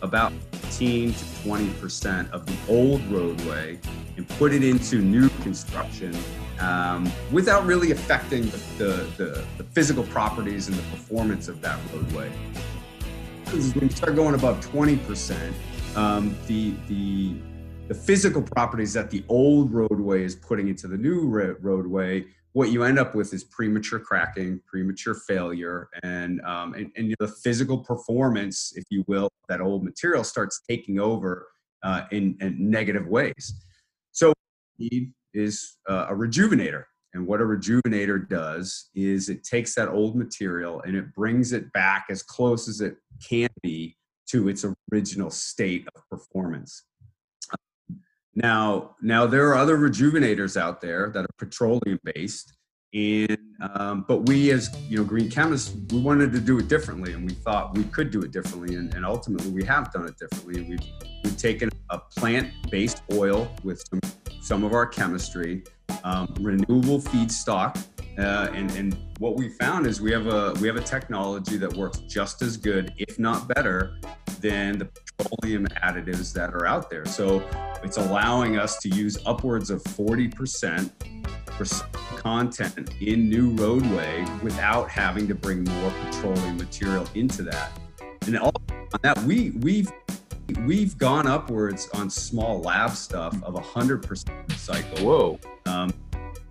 about 0.00 0.32
15 0.52 1.12
to 1.12 1.42
20 1.44 1.68
percent 1.74 2.32
of 2.32 2.46
the 2.46 2.56
old 2.68 3.04
roadway 3.10 3.78
and 4.16 4.28
put 4.30 4.52
it 4.52 4.64
into 4.64 4.96
new 4.96 5.28
construction 5.42 6.16
um, 6.62 7.10
without 7.32 7.66
really 7.66 7.90
affecting 7.90 8.42
the, 8.42 8.56
the, 8.78 8.84
the, 9.16 9.44
the, 9.58 9.64
physical 9.64 10.04
properties 10.04 10.68
and 10.68 10.76
the 10.76 10.82
performance 10.90 11.48
of 11.48 11.60
that 11.60 11.78
roadway. 11.92 12.30
When 13.46 13.88
you 13.88 13.90
start 13.90 14.14
going 14.14 14.34
above 14.34 14.64
20%, 14.66 15.52
um, 15.96 16.36
the, 16.46 16.74
the, 16.86 17.34
the 17.88 17.94
physical 17.94 18.42
properties 18.42 18.92
that 18.92 19.10
the 19.10 19.24
old 19.28 19.72
roadway 19.72 20.24
is 20.24 20.36
putting 20.36 20.68
into 20.68 20.86
the 20.86 20.96
new 20.96 21.26
ro- 21.26 21.56
roadway, 21.60 22.26
what 22.52 22.70
you 22.70 22.84
end 22.84 22.98
up 22.98 23.14
with 23.14 23.34
is 23.34 23.42
premature 23.44 23.98
cracking, 23.98 24.60
premature 24.66 25.14
failure, 25.14 25.88
and, 26.02 26.40
um, 26.42 26.74
and, 26.74 26.92
and 26.96 27.14
the 27.18 27.28
physical 27.28 27.78
performance, 27.78 28.72
if 28.76 28.84
you 28.90 29.04
will, 29.08 29.28
that 29.48 29.60
old 29.60 29.82
material 29.82 30.22
starts 30.22 30.60
taking 30.68 31.00
over 31.00 31.48
uh, 31.82 32.02
in, 32.12 32.36
in 32.40 32.70
negative 32.70 33.08
ways. 33.08 33.54
So, 34.12 34.32
is 35.34 35.76
uh, 35.88 36.06
a 36.08 36.12
rejuvenator. 36.12 36.84
And 37.14 37.26
what 37.26 37.40
a 37.40 37.44
rejuvenator 37.44 38.26
does 38.28 38.88
is 38.94 39.28
it 39.28 39.44
takes 39.44 39.74
that 39.74 39.88
old 39.88 40.16
material 40.16 40.80
and 40.82 40.96
it 40.96 41.12
brings 41.14 41.52
it 41.52 41.70
back 41.72 42.06
as 42.10 42.22
close 42.22 42.68
as 42.68 42.80
it 42.80 42.96
can 43.28 43.50
be 43.62 43.96
to 44.28 44.48
its 44.48 44.64
original 44.90 45.30
state 45.30 45.86
of 45.94 46.08
performance. 46.08 46.84
Now, 48.34 48.96
now 49.02 49.26
there 49.26 49.48
are 49.48 49.56
other 49.56 49.76
rejuvenators 49.76 50.58
out 50.58 50.80
there 50.80 51.10
that 51.10 51.24
are 51.24 51.34
petroleum 51.36 52.00
based, 52.02 52.56
and 52.94 53.36
um, 53.74 54.06
but 54.08 54.26
we 54.26 54.50
as 54.52 54.74
you 54.88 54.96
know 54.96 55.04
green 55.04 55.30
chemists 55.30 55.76
we 55.90 56.00
wanted 56.00 56.32
to 56.32 56.40
do 56.40 56.58
it 56.58 56.68
differently, 56.68 57.12
and 57.12 57.28
we 57.28 57.34
thought 57.34 57.76
we 57.76 57.84
could 57.84 58.10
do 58.10 58.22
it 58.22 58.30
differently, 58.30 58.76
and, 58.76 58.94
and 58.94 59.04
ultimately 59.04 59.50
we 59.50 59.64
have 59.64 59.92
done 59.92 60.06
it 60.06 60.16
differently. 60.16 60.62
We've 60.62 60.80
we've 61.22 61.36
taken 61.36 61.68
a 61.90 61.98
plant 61.98 62.50
based 62.70 63.02
oil 63.12 63.54
with 63.64 63.84
some 63.90 64.00
some 64.42 64.64
of 64.64 64.72
our 64.74 64.86
chemistry, 64.86 65.62
um, 66.02 66.34
renewable 66.40 67.00
feedstock, 67.00 67.80
uh, 68.18 68.50
and, 68.52 68.70
and 68.72 68.96
what 69.18 69.36
we 69.36 69.48
found 69.48 69.86
is 69.86 70.00
we 70.00 70.10
have 70.10 70.26
a 70.26 70.52
we 70.60 70.66
have 70.66 70.76
a 70.76 70.82
technology 70.82 71.56
that 71.56 71.72
works 71.74 71.98
just 72.00 72.42
as 72.42 72.56
good, 72.56 72.92
if 72.98 73.18
not 73.18 73.48
better, 73.48 73.98
than 74.40 74.78
the 74.78 74.84
petroleum 74.84 75.66
additives 75.82 76.32
that 76.34 76.52
are 76.52 76.66
out 76.66 76.90
there. 76.90 77.06
So 77.06 77.42
it's 77.82 77.96
allowing 77.96 78.58
us 78.58 78.78
to 78.78 78.88
use 78.88 79.16
upwards 79.24 79.70
of 79.70 79.82
40% 79.84 80.90
content 82.16 82.90
in 83.00 83.28
new 83.28 83.50
roadway 83.50 84.24
without 84.42 84.90
having 84.90 85.28
to 85.28 85.34
bring 85.34 85.62
more 85.64 85.92
petroleum 86.04 86.56
material 86.56 87.06
into 87.14 87.42
that. 87.44 87.70
And 88.26 88.36
all 88.38 88.52
on 88.92 89.00
that 89.02 89.18
we 89.22 89.50
we've 89.60 89.90
we've 90.66 90.96
gone 90.98 91.26
upwards 91.26 91.88
on 91.94 92.10
small 92.10 92.60
lab 92.60 92.90
stuff 92.90 93.34
of 93.42 93.54
100% 93.54 94.02
recycle. 94.46 95.02
Whoa. 95.02 95.40
Um, 95.66 95.92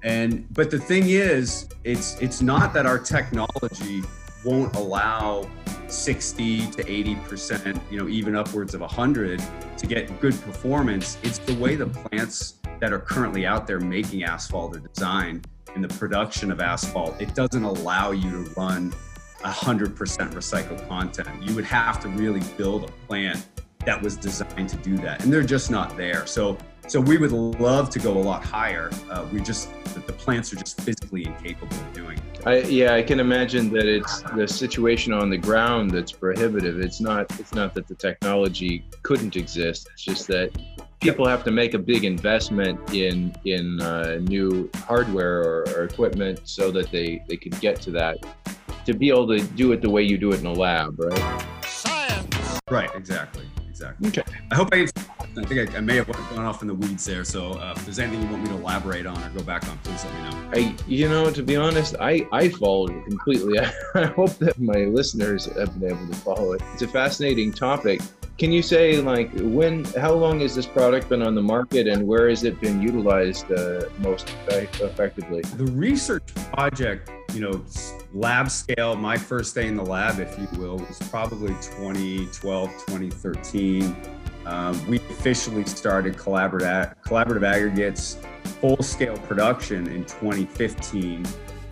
and 0.04 0.52
but 0.54 0.72
the 0.72 0.80
thing 0.80 1.10
is, 1.10 1.70
it's 1.84 2.20
it's 2.20 2.42
not 2.42 2.74
that 2.74 2.86
our 2.86 2.98
technology 2.98 4.02
won't 4.44 4.76
allow 4.76 5.48
60 5.88 6.68
to 6.72 6.92
80 6.92 7.16
percent, 7.16 7.82
you 7.92 8.00
know, 8.00 8.08
even 8.08 8.36
upwards 8.36 8.74
of 8.74 8.82
100 8.82 9.42
to 9.78 9.88
get 9.88 10.20
good 10.20 10.40
performance. 10.42 11.18
It's 11.22 11.38
the 11.38 11.56
way 11.56 11.76
the 11.76 11.88
plants 11.88 12.56
that 12.80 12.92
are 12.92 13.00
currently 13.00 13.46
out 13.46 13.68
there 13.68 13.80
making 13.80 14.24
asphalt 14.24 14.76
are 14.76 14.80
designed 14.80 15.48
in 15.76 15.82
the 15.82 15.88
production 15.88 16.52
of 16.52 16.60
asphalt. 16.60 17.22
It 17.22 17.36
doesn't 17.36 17.64
allow 17.64 18.12
you 18.12 18.44
to 18.44 18.50
run 18.58 18.92
100% 19.44 19.96
recycled 20.34 20.88
content. 20.88 21.30
You 21.42 21.56
would 21.56 21.66
have 21.66 22.02
to 22.02 22.08
really 22.10 22.42
build 22.58 22.86
a 22.86 22.92
plant 23.08 23.46
that 23.86 24.02
was 24.02 24.16
designed 24.16 24.70
to 24.70 24.78
do 24.78 24.98
that, 24.98 25.24
and 25.24 25.32
they're 25.32 25.44
just 25.44 25.72
not 25.72 25.98
there. 25.98 26.26
So, 26.26 26.58
so 26.88 27.00
we 27.00 27.18
would 27.18 27.32
love 27.32 27.90
to 27.92 28.00
go 28.00 28.18
a 28.18 28.20
lot 28.20 28.44
higher. 28.44 28.90
Uh, 29.10 29.26
we 29.32 29.42
just 29.42 29.70
the 29.94 30.14
plants 30.14 30.54
are 30.54 30.58
just 30.58 30.80
physically 30.82 31.26
incapable 31.26 31.78
of 31.78 31.94
doing. 31.94 32.18
It. 32.18 32.48
I, 32.48 32.60
yeah, 32.62 32.94
I 32.94 33.04
can 33.04 33.20
imagine 33.20 33.72
that 33.74 33.86
it's 33.86 34.22
the 34.36 34.48
situation 34.48 35.14
on 35.14 35.30
the 35.30 35.38
ground 35.38 35.92
that's 35.92 36.12
prohibitive. 36.12 36.80
It's 36.80 37.00
not. 37.00 37.32
It's 37.40 37.54
not 37.54 37.74
that 37.76 37.88
the 37.88 37.96
technology 37.96 38.86
couldn't 39.04 39.36
exist. 39.36 39.90
It's 39.94 40.04
just 40.04 40.28
that 40.28 40.52
people 41.00 41.28
have 41.28 41.44
to 41.44 41.52
make 41.52 41.74
a 41.74 41.80
big 41.80 42.04
investment 42.04 42.94
in 42.94 43.36
in 43.46 43.82
uh, 43.82 44.20
new 44.22 44.70
hardware 44.76 45.42
or, 45.42 45.66
or 45.76 45.84
equipment 45.84 46.42
so 46.46 46.72
that 46.72 46.92
they 46.92 47.24
they 47.28 47.38
can 47.38 47.52
get 47.60 47.82
to 47.82 47.92
that 47.92 48.18
to 48.86 48.94
be 48.94 49.10
able 49.10 49.28
to 49.28 49.40
do 49.40 49.72
it 49.72 49.82
the 49.82 49.90
way 49.90 50.02
you 50.02 50.18
do 50.18 50.32
it 50.32 50.40
in 50.40 50.46
a 50.46 50.54
lab, 50.54 51.00
right? 51.00 51.46
Science. 51.64 52.60
Right. 52.70 52.90
Exactly 52.96 53.51
exactly. 53.82 54.08
Okay. 54.10 54.24
I 54.52 54.56
hope 54.56 54.70
I 54.72 54.88
I 55.38 55.46
think 55.46 55.74
I, 55.74 55.78
I, 55.78 55.80
may 55.80 55.96
have 55.96 56.08
gone 56.08 56.46
off 56.46 56.62
in 56.62 56.68
the 56.68 56.74
weeds 56.74 57.06
there. 57.06 57.24
So 57.24 57.54
uh, 57.54 57.74
if 57.76 57.86
there's 57.86 58.00
anything 58.00 58.22
you 58.22 58.30
want 58.30 58.44
me 58.44 58.50
to 58.50 58.56
elaborate 58.56 59.06
on 59.06 59.22
or 59.24 59.30
go 59.30 59.44
back 59.44 59.68
on, 59.70 59.78
please 59.80 60.04
let 60.04 60.14
me 60.14 60.30
know. 60.30 60.52
I, 60.54 60.76
you 60.88 61.08
know, 61.08 61.32
to 61.32 61.44
be 61.44 61.56
honest, 61.56 61.96
I 62.00 62.28
I 62.32 62.50
followed 62.50 62.92
it 62.92 63.06
completely. 63.06 63.60
I 63.96 64.06
hope 64.06 64.32
that 64.40 64.60
my 64.60 64.86
listeners 64.86 65.46
have 65.46 65.80
been 65.80 65.92
able 65.92 66.08
to 66.08 66.16
follow 66.16 66.54
it. 66.54 66.62
It's 66.74 66.82
a 66.82 66.88
fascinating 66.88 67.54
topic. 67.54 68.02
Can 68.42 68.52
you 68.52 68.64
say 68.64 69.00
like 69.00 69.30
when, 69.36 69.84
how 69.84 70.14
long 70.14 70.40
has 70.40 70.56
this 70.56 70.66
product 70.66 71.10
been 71.10 71.22
on 71.22 71.36
the 71.36 71.44
market, 71.44 71.88
and 71.88 72.08
where 72.08 72.28
has 72.28 72.44
it 72.44 72.60
been 72.60 72.82
utilized 72.82 73.52
uh, 73.52 73.84
most 74.00 74.34
effectively? 74.50 75.42
The 75.42 75.72
research 75.74 76.24
project, 76.52 77.12
you 77.36 77.42
know, 77.42 77.64
lab 78.16 78.50
scale. 78.50 78.96
My 78.96 79.16
first 79.16 79.54
day 79.54 79.68
in 79.68 79.76
the 79.76 79.86
lab, 79.86 80.20
if 80.20 80.40
you 80.40 80.48
will, 80.60 80.78
was 80.78 80.98
probably 81.12 81.50
2012, 81.50 82.72
2013 82.88 83.96
um, 84.48 84.88
we 84.88 84.98
officially 84.98 85.64
started 85.66 86.18
collaborative, 86.18 86.96
collaborative 87.06 87.44
aggregates 87.44 88.18
full 88.60 88.82
scale 88.82 89.18
production 89.20 89.86
in 89.86 90.04
2015. 90.06 91.28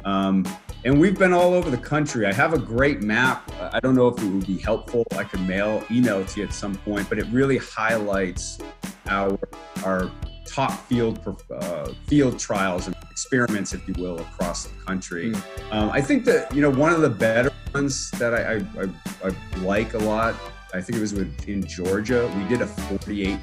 Um, 0.05 0.45
and 0.85 0.99
we've 0.99 1.17
been 1.17 1.33
all 1.33 1.53
over 1.53 1.69
the 1.69 1.77
country. 1.77 2.25
I 2.25 2.33
have 2.33 2.53
a 2.53 2.57
great 2.57 3.01
map. 3.01 3.51
I 3.59 3.79
don't 3.79 3.95
know 3.95 4.07
if 4.07 4.21
it 4.21 4.27
would 4.27 4.47
be 4.47 4.57
helpful. 4.57 5.05
I 5.17 5.23
could 5.23 5.41
mail, 5.41 5.83
email 5.91 6.25
to 6.25 6.39
you 6.39 6.45
at 6.45 6.53
some 6.53 6.75
point, 6.75 7.09
but 7.09 7.19
it 7.19 7.25
really 7.31 7.57
highlights 7.57 8.59
our, 9.07 9.37
our 9.83 10.11
top 10.45 10.71
field 10.87 11.19
uh, 11.51 11.91
field 12.07 12.39
trials 12.39 12.87
and 12.87 12.95
experiments, 13.11 13.73
if 13.73 13.87
you 13.87 13.93
will, 13.97 14.19
across 14.19 14.65
the 14.65 14.75
country. 14.83 15.31
Mm. 15.31 15.73
Um, 15.73 15.89
I 15.91 16.01
think 16.01 16.25
that 16.25 16.53
you 16.53 16.61
know 16.61 16.69
one 16.69 16.93
of 16.93 17.01
the 17.01 17.09
better 17.09 17.51
ones 17.73 18.09
that 18.11 18.33
I, 18.33 18.55
I, 18.55 18.83
I, 18.83 19.29
I 19.29 19.59
like 19.59 19.93
a 19.93 19.99
lot 19.99 20.35
I 20.73 20.81
think 20.81 20.97
it 20.97 21.01
was 21.01 21.13
with, 21.13 21.47
in 21.47 21.65
Georgia. 21.65 22.31
We 22.37 22.47
did 22.47 22.61
a 22.61 22.65
48% 22.65 23.39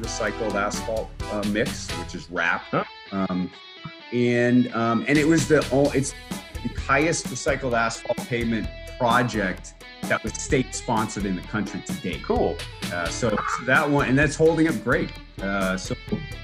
recycled 0.00 0.54
asphalt 0.54 1.10
uh, 1.32 1.42
mix, 1.48 1.90
which 1.98 2.14
is 2.14 2.30
RAP. 2.30 2.62
Huh? 2.70 2.84
Um, 3.10 3.50
and 4.12 4.72
um, 4.74 5.04
and 5.08 5.18
it 5.18 5.26
was 5.26 5.48
the 5.48 5.68
all. 5.70 5.90
it's 5.90 6.12
the 6.12 6.16
highest 6.88 7.26
recycled 7.26 7.76
asphalt 7.76 8.16
pavement 8.28 8.66
project 8.98 9.74
that 10.04 10.24
was 10.24 10.32
state 10.32 10.74
sponsored 10.74 11.26
in 11.26 11.36
the 11.36 11.42
country 11.42 11.82
to 11.82 11.92
date. 11.94 12.22
Cool. 12.22 12.56
Uh, 12.90 13.06
so, 13.08 13.28
so, 13.30 13.64
that 13.66 13.88
one, 13.88 14.08
and 14.08 14.18
that's 14.18 14.34
holding 14.34 14.68
up 14.68 14.82
great. 14.82 15.12
Uh, 15.42 15.76
so 15.76 15.94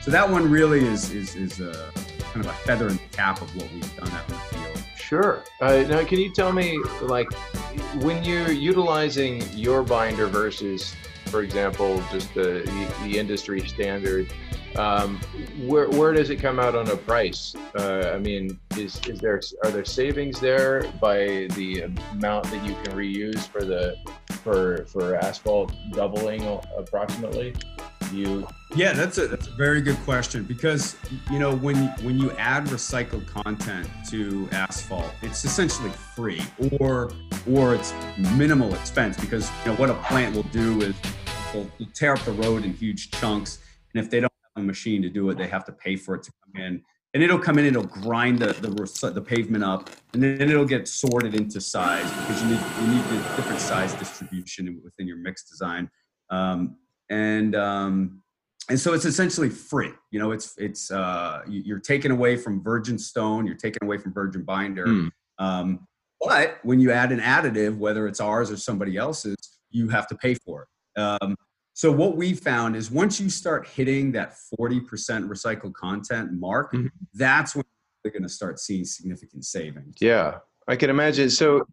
so 0.03 0.11
that 0.11 0.29
one 0.29 0.49
really 0.49 0.85
is 0.85 1.11
is 1.13 1.35
is 1.35 1.61
a 1.61 1.91
kind 2.33 2.45
of 2.45 2.53
a 2.53 2.55
feather 2.67 2.89
in 2.89 2.97
the 2.97 3.17
cap 3.17 3.41
of 3.41 3.57
what 3.57 3.73
we've 3.73 3.97
done 3.97 4.11
out 4.11 4.29
in 4.29 4.35
the 4.35 4.41
field. 4.41 4.85
Sure. 4.97 5.45
Uh, 5.63 5.85
now, 5.89 6.05
can 6.05 6.19
you 6.19 6.31
tell 6.31 6.53
me 6.53 6.79
like 7.01 7.33
when 8.03 8.23
you're 8.23 8.53
utilizing 8.53 9.43
your 9.53 9.83
binder 9.83 10.27
versus, 10.27 10.95
for 11.35 11.43
example, 11.43 12.01
just 12.13 12.33
the, 12.33 12.63
the, 13.03 13.19
industry 13.19 13.67
standard, 13.67 14.33
um, 14.77 15.19
where, 15.67 15.89
where 15.89 16.13
does 16.13 16.31
it 16.31 16.37
come 16.37 16.61
out 16.61 16.77
on 16.77 16.89
a 16.91 16.97
price? 16.97 17.57
Uh, 17.77 18.13
I 18.15 18.21
mean, 18.21 18.57
is, 18.77 19.01
is 19.09 19.19
there 19.19 19.41
are 19.65 19.71
there 19.73 19.85
savings 19.85 20.39
there 20.39 20.89
by 21.01 21.49
the 21.57 21.91
amount 22.13 22.45
that 22.53 22.65
you 22.65 22.75
can 22.85 22.93
reuse 22.97 23.49
for 23.49 23.65
the 23.65 23.97
for 24.45 24.87
for 24.87 25.17
asphalt 25.17 25.73
doubling 25.91 26.47
approximately? 26.77 27.53
You 28.13 28.47
yeah, 28.77 28.93
that's 28.93 29.19
a 29.19 29.27
that's 29.27 29.49
a 29.49 29.53
very 29.53 29.81
good 29.81 29.99
question 30.05 30.45
because 30.45 30.97
you 31.31 31.39
know 31.39 31.55
when 31.57 31.77
when 32.03 32.19
you 32.19 32.31
add 32.33 32.67
recycled 32.67 33.27
content 33.27 33.89
to 34.11 34.49
asphalt, 34.53 35.11
it's 35.23 35.45
essentially 35.45 35.91
free 36.15 36.43
or 36.79 37.13
or 37.51 37.75
it's 37.75 37.93
minimal 38.37 38.75
expense 38.75 39.19
because 39.19 39.51
you 39.65 39.73
know 39.73 39.77
what 39.79 39.91
a 39.91 39.95
plant 39.95 40.35
will 40.35 40.43
do 40.45 40.81
is 40.83 40.95
they'll, 41.55 41.71
they'll 41.79 41.89
tear 41.95 42.13
up 42.15 42.21
the 42.21 42.33
road 42.33 42.65
in 42.65 42.75
huge 42.75 43.11
chunks, 43.13 43.61
and 43.95 44.05
if 44.05 44.11
they 44.11 44.21
don't 44.21 44.33
have 44.57 44.65
a 44.65 44.67
machine 44.67 45.01
to 45.03 45.09
do 45.09 45.31
it, 45.31 45.39
they 45.39 45.47
have 45.47 45.65
to 45.65 45.73
pay 45.73 45.97
for 45.97 46.15
it 46.17 46.23
to 46.25 46.33
come 46.45 46.63
in, 46.63 46.83
and 47.15 47.23
it'll 47.23 47.39
come 47.39 47.59
in, 47.59 47.65
it'll 47.65 47.85
grind 47.85 48.39
the 48.41 48.53
the, 48.53 49.11
the 49.11 49.21
pavement 49.21 49.65
up, 49.65 49.89
and 50.13 50.23
then 50.23 50.51
it'll 50.51 50.65
get 50.67 50.87
sorted 50.87 51.35
into 51.35 51.61
size 51.61 52.11
because 52.11 52.43
you 52.43 52.49
need 52.49 52.61
you 52.81 52.87
need 52.89 53.05
the 53.05 53.17
different 53.37 53.61
size 53.61 53.95
distribution 53.95 54.81
within 54.85 55.07
your 55.07 55.17
mix 55.17 55.49
design, 55.49 55.89
um, 56.31 56.77
and 57.09 57.55
um, 57.55 58.21
and 58.69 58.79
so 58.79 58.95
it's 58.95 59.05
essentially 59.05 59.49
free. 59.49 59.93
You 60.11 60.19
know 60.19 60.33
it's 60.33 60.55
it's 60.59 60.91
uh, 60.91 61.43
you're 61.49 61.81
taken 61.81 62.11
away 62.11 62.37
from 62.37 62.63
virgin 62.63 62.99
stone 62.99 63.47
you're 63.47 63.57
taken 63.57 63.85
away 63.85 63.99
from 63.99 64.13
virgin 64.13 64.43
binder. 64.43 64.87
Mm. 64.87 65.11
um, 65.39 65.87
but 66.21 66.59
when 66.63 66.81
you 66.81 66.91
add 66.91 67.13
an 67.13 67.21
additive 67.21 67.77
whether 67.77 68.07
it's 68.07 68.21
ours 68.21 68.51
or 68.51 68.57
somebody 68.57 68.97
else's 68.97 69.37
you 69.71 69.91
have 69.91 70.07
to 70.07 70.15
pay 70.15 70.35
for 70.35 70.63
it 70.63 70.69
um, 70.97 71.37
so 71.73 71.91
what 71.91 72.17
we 72.17 72.35
found 72.35 72.77
is 72.77 72.91
once 72.91 73.21
you 73.21 73.29
start 73.29 73.67
hitting 73.67 74.13
that 74.13 74.35
40% 74.59 74.83
recycled 75.29 75.75
content 75.75 76.33
mark 76.33 76.73
mm-hmm. 76.73 76.87
that's 77.15 77.55
when 77.55 77.65
they're 78.03 78.13
going 78.13 78.23
to 78.23 78.29
start 78.29 78.59
seeing 78.59 78.85
significant 78.85 79.45
savings 79.45 79.97
yeah 80.01 80.39
i 80.69 80.77
can 80.77 80.91
imagine 80.91 81.31
so 81.31 81.67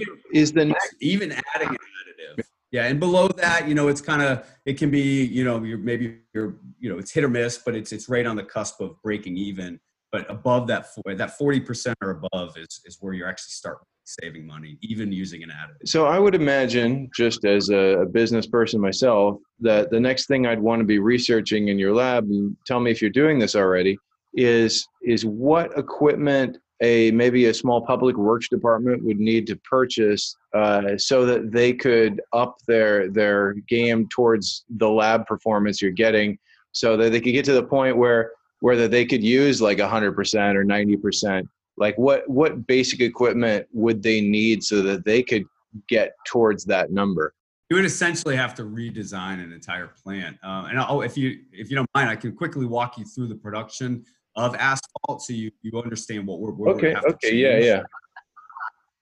even, 0.00 0.18
is 0.32 0.52
the 0.52 0.64
next 0.64 0.94
even 1.00 1.32
adding 1.54 1.68
an 1.68 1.76
additive 1.76 2.44
yeah, 2.72 2.86
and 2.86 2.98
below 2.98 3.28
that, 3.28 3.68
you 3.68 3.74
know, 3.74 3.88
it's 3.88 4.00
kind 4.00 4.22
of 4.22 4.46
it 4.64 4.78
can 4.78 4.90
be, 4.90 5.24
you 5.24 5.44
know, 5.44 5.62
you're 5.62 5.76
maybe 5.76 6.20
you're, 6.32 6.56
you 6.80 6.88
know, 6.88 6.98
it's 6.98 7.12
hit 7.12 7.22
or 7.22 7.28
miss, 7.28 7.58
but 7.58 7.76
it's 7.76 7.92
it's 7.92 8.08
right 8.08 8.24
on 8.24 8.34
the 8.34 8.42
cusp 8.42 8.80
of 8.80 9.00
breaking 9.02 9.36
even. 9.36 9.78
But 10.10 10.28
above 10.30 10.66
that, 10.68 10.86
that 11.04 11.36
forty 11.36 11.60
percent 11.60 11.98
or 12.02 12.10
above 12.10 12.56
is 12.56 12.80
is 12.86 12.96
where 13.00 13.12
you 13.12 13.26
actually 13.26 13.50
start 13.50 13.78
saving 14.04 14.46
money, 14.46 14.78
even 14.82 15.12
using 15.12 15.42
an 15.42 15.50
additive. 15.50 15.88
So 15.88 16.06
I 16.06 16.18
would 16.18 16.34
imagine, 16.34 17.10
just 17.14 17.44
as 17.44 17.70
a, 17.70 18.06
business 18.12 18.46
person 18.46 18.80
myself, 18.80 19.38
that 19.60 19.90
the 19.90 20.00
next 20.00 20.26
thing 20.26 20.46
I'd 20.46 20.60
want 20.60 20.80
to 20.80 20.84
be 20.84 20.98
researching 20.98 21.68
in 21.68 21.78
your 21.78 21.94
lab, 21.94 22.24
and 22.24 22.56
tell 22.66 22.80
me 22.80 22.90
if 22.90 23.00
you're 23.00 23.10
doing 23.10 23.38
this 23.38 23.54
already, 23.54 23.96
is 24.34 24.86
is 25.02 25.24
what 25.24 25.76
equipment 25.78 26.58
a 26.82 27.10
maybe 27.12 27.46
a 27.46 27.54
small 27.54 27.80
public 27.80 28.16
works 28.16 28.48
department 28.48 29.04
would 29.04 29.18
need 29.18 29.46
to 29.46 29.56
purchase 29.56 30.36
uh, 30.54 30.96
so 30.96 31.24
that 31.24 31.52
they 31.52 31.72
could 31.72 32.20
up 32.32 32.56
their 32.66 33.08
their 33.10 33.54
game 33.68 34.08
towards 34.08 34.64
the 34.78 34.88
lab 34.88 35.26
performance 35.26 35.80
you're 35.80 35.90
getting 35.90 36.38
so 36.72 36.96
that 36.96 37.12
they 37.12 37.20
could 37.20 37.32
get 37.32 37.44
to 37.44 37.52
the 37.52 37.62
point 37.62 37.96
where 37.96 38.32
whether 38.60 38.88
they 38.88 39.04
could 39.04 39.22
use 39.22 39.60
like 39.60 39.78
100% 39.78 40.54
or 40.54 40.64
90% 40.64 41.48
like 41.76 41.96
what 41.96 42.28
what 42.28 42.66
basic 42.66 43.00
equipment 43.00 43.66
would 43.72 44.02
they 44.02 44.20
need 44.20 44.62
so 44.62 44.82
that 44.82 45.04
they 45.04 45.22
could 45.22 45.44
get 45.88 46.12
towards 46.26 46.64
that 46.66 46.92
number? 46.92 47.34
You 47.70 47.76
would 47.76 47.84
essentially 47.86 48.36
have 48.36 48.54
to 48.56 48.64
redesign 48.64 49.42
an 49.42 49.50
entire 49.50 49.88
plant. 49.88 50.36
Uh, 50.44 50.66
and 50.68 50.78
I'll, 50.78 51.00
if 51.00 51.16
you 51.16 51.40
if 51.52 51.70
you 51.70 51.76
don't 51.76 51.88
mind 51.94 52.08
i 52.08 52.16
can 52.16 52.36
quickly 52.36 52.66
walk 52.66 52.98
you 52.98 53.04
through 53.04 53.28
the 53.28 53.34
production 53.34 54.04
of 54.36 54.54
asphalt 54.56 55.22
so 55.22 55.32
you, 55.32 55.50
you 55.62 55.78
understand 55.78 56.26
what 56.26 56.40
we're, 56.40 56.52
we're 56.52 56.70
okay 56.70 56.94
okay 57.08 57.34
yeah 57.34 57.58
yeah. 57.58 57.82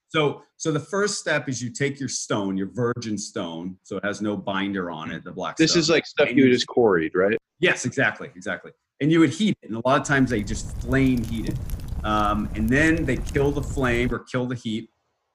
So 0.09 0.43
so 0.57 0.73
the 0.73 0.81
first 0.81 1.21
step 1.21 1.49
is 1.49 1.63
you 1.63 1.71
take 1.71 2.01
your 2.01 2.09
stone 2.09 2.57
your 2.57 2.69
virgin 2.73 3.17
stone 3.17 3.77
so 3.85 3.97
it 3.97 4.05
has 4.05 4.21
no 4.21 4.37
binder 4.37 4.91
on 4.91 5.13
it 5.13 5.23
the 5.23 5.31
black 5.31 5.57
this 5.57 5.73
stuff. 5.73 5.81
is 5.81 5.91
like 5.91 6.07
stuff 6.07 6.33
you 6.33 6.51
just 6.51 6.67
quarried 6.67 7.13
right? 7.15 7.39
Yes 7.61 7.85
exactly 7.85 8.31
exactly. 8.35 8.73
And 9.01 9.11
you 9.11 9.21
would 9.21 9.31
heat 9.31 9.57
it 9.63 9.69
and 9.69 9.77
a 9.77 9.89
lot 9.89 10.01
of 10.01 10.07
times 10.07 10.31
they 10.31 10.43
just 10.43 10.77
flame 10.79 11.23
heat 11.25 11.49
it 11.49 11.57
um, 12.05 12.49
and 12.55 12.69
then 12.69 13.05
they 13.05 13.17
kill 13.17 13.51
the 13.51 13.63
flame 13.63 14.13
or 14.13 14.21
kill 14.21 14.47
the 14.47 14.55
heat 14.55 14.91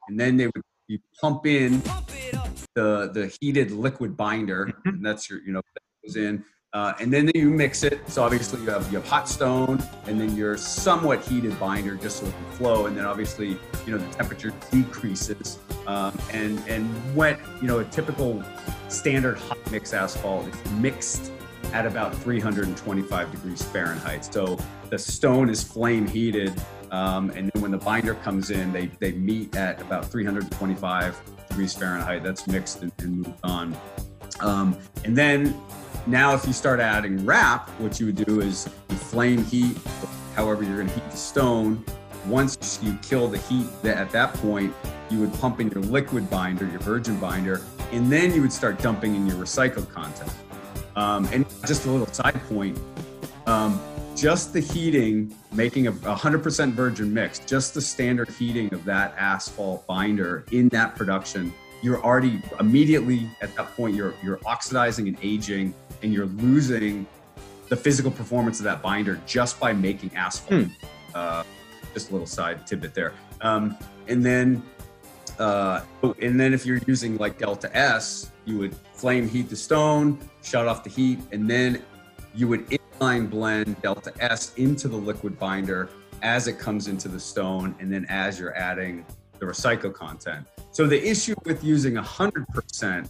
and 0.07 0.19
then 0.19 0.37
they 0.37 0.45
would 0.45 0.61
you 0.87 0.99
pump 1.19 1.45
in 1.45 1.81
the 2.75 3.09
the 3.13 3.35
heated 3.39 3.71
liquid 3.71 4.15
binder 4.15 4.67
mm-hmm. 4.67 4.89
and 4.89 5.05
that's 5.05 5.29
your 5.29 5.39
you 5.41 5.51
know 5.51 5.61
goes 6.05 6.15
in 6.15 6.43
uh, 6.75 6.93
and 6.99 7.11
then 7.11 7.31
you 7.33 7.49
mix 7.49 7.83
it. 7.83 8.01
So 8.09 8.21
obviously 8.21 8.59
you 8.59 8.69
have 8.69 8.85
you 8.91 8.97
have 8.97 9.07
hot 9.07 9.29
stone, 9.29 9.81
and 10.07 10.19
then 10.19 10.35
your 10.35 10.57
somewhat 10.57 11.23
heated 11.23 11.57
binder 11.57 11.95
just 11.95 12.17
so 12.17 12.25
it 12.25 12.33
can 12.33 12.51
flow. 12.57 12.87
And 12.87 12.97
then 12.97 13.05
obviously 13.05 13.57
you 13.85 13.91
know 13.91 13.97
the 13.97 14.13
temperature 14.13 14.51
decreases. 14.71 15.57
Um, 15.87 16.19
and 16.33 16.61
and 16.67 16.85
when 17.15 17.37
you 17.61 17.67
know 17.69 17.79
a 17.79 17.85
typical 17.85 18.43
standard 18.89 19.37
hot 19.37 19.57
mix 19.71 19.93
asphalt 19.93 20.49
is 20.49 20.71
mixed 20.71 21.31
at 21.73 21.85
about 21.85 22.15
325 22.15 23.31
degrees 23.31 23.61
Fahrenheit. 23.61 24.25
So 24.25 24.57
the 24.89 24.97
stone 24.97 25.49
is 25.49 25.63
flame 25.63 26.07
heated, 26.07 26.53
um, 26.91 27.29
and 27.31 27.51
then 27.51 27.61
when 27.61 27.71
the 27.71 27.77
binder 27.77 28.15
comes 28.15 28.51
in, 28.51 28.71
they 28.71 28.87
they 28.99 29.13
meet 29.13 29.55
at 29.55 29.81
about 29.81 30.05
325 30.05 31.21
degrees 31.49 31.73
Fahrenheit. 31.73 32.23
That's 32.23 32.47
mixed 32.47 32.81
and, 32.81 32.91
and 32.99 33.17
moved 33.17 33.39
on. 33.43 33.75
Um, 34.41 34.77
and 35.03 35.17
then 35.17 35.55
now, 36.07 36.35
if 36.35 36.45
you 36.45 36.53
start 36.53 36.79
adding 36.79 37.25
RAP, 37.25 37.67
what 37.79 37.99
you 37.99 38.05
would 38.05 38.23
do 38.25 38.39
is 38.39 38.69
you 38.89 38.95
flame 38.95 39.43
heat, 39.43 39.75
however 40.35 40.63
you're 40.63 40.75
going 40.75 40.87
to 40.87 40.93
heat 40.93 41.09
the 41.09 41.17
stone. 41.17 41.83
Once 42.27 42.79
you 42.83 42.95
kill 43.01 43.27
the 43.27 43.39
heat 43.39 43.67
at 43.83 44.11
that 44.11 44.33
point, 44.35 44.71
you 45.09 45.19
would 45.19 45.33
pump 45.35 45.59
in 45.59 45.69
your 45.71 45.81
liquid 45.81 46.29
binder, 46.29 46.67
your 46.67 46.79
virgin 46.79 47.19
binder, 47.19 47.61
and 47.91 48.11
then 48.11 48.33
you 48.33 48.41
would 48.41 48.53
start 48.53 48.79
dumping 48.79 49.15
in 49.15 49.25
your 49.25 49.35
recycled 49.37 49.89
content. 49.89 50.31
Um, 50.95 51.27
and 51.31 51.45
just 51.65 51.85
a 51.85 51.91
little 51.91 52.07
side 52.07 52.39
point, 52.47 52.79
um, 53.47 53.81
just 54.15 54.53
the 54.53 54.61
heating, 54.61 55.35
making 55.51 55.87
a 55.87 55.91
100% 55.91 56.71
virgin 56.71 57.13
mix, 57.13 57.39
just 57.39 57.73
the 57.73 57.81
standard 57.81 58.29
heating 58.29 58.73
of 58.73 58.85
that 58.85 59.13
asphalt 59.17 59.85
binder 59.87 60.45
in 60.51 60.69
that 60.69 60.95
production, 60.95 61.53
you're 61.81 62.01
already 62.03 62.41
immediately 62.59 63.29
at 63.41 63.53
that 63.55 63.75
point, 63.75 63.95
you're, 63.95 64.13
you're 64.23 64.39
oxidizing 64.45 65.07
and 65.07 65.17
aging 65.21 65.73
and 66.01 66.13
you're 66.13 66.27
losing 66.27 67.05
the 67.67 67.75
physical 67.75 68.11
performance 68.11 68.59
of 68.59 68.63
that 68.63 68.81
binder 68.81 69.19
just 69.25 69.59
by 69.59 69.73
making 69.73 70.15
asphalt. 70.15 70.63
Hmm. 70.63 70.71
Uh, 71.13 71.43
just 71.93 72.09
a 72.09 72.11
little 72.11 72.27
side 72.27 72.65
tidbit 72.67 72.93
there. 72.93 73.13
Um, 73.41 73.77
and 74.07 74.23
then, 74.23 74.61
uh, 75.39 75.81
and 76.21 76.39
then 76.39 76.53
if 76.53 76.65
you're 76.65 76.79
using 76.87 77.17
like 77.17 77.37
Delta 77.37 77.75
S, 77.75 78.31
you 78.45 78.57
would 78.57 78.75
flame 78.93 79.27
heat 79.27 79.49
the 79.49 79.55
stone, 79.55 80.19
shut 80.43 80.67
off 80.67 80.83
the 80.83 80.89
heat, 80.89 81.19
and 81.31 81.49
then 81.49 81.81
you 82.33 82.47
would 82.47 82.67
inline 82.69 83.29
blend 83.29 83.81
Delta 83.81 84.13
S 84.19 84.53
into 84.55 84.87
the 84.87 84.95
liquid 84.95 85.37
binder 85.37 85.89
as 86.21 86.47
it 86.47 86.57
comes 86.57 86.87
into 86.87 87.07
the 87.07 87.19
stone, 87.19 87.75
and 87.79 87.91
then 87.91 88.05
as 88.09 88.39
you're 88.39 88.55
adding 88.55 89.05
the 89.39 89.45
recycled 89.45 89.93
content. 89.93 90.47
So 90.71 90.87
the 90.87 91.01
issue 91.07 91.35
with 91.45 91.63
using 91.63 91.95
100% 91.95 93.09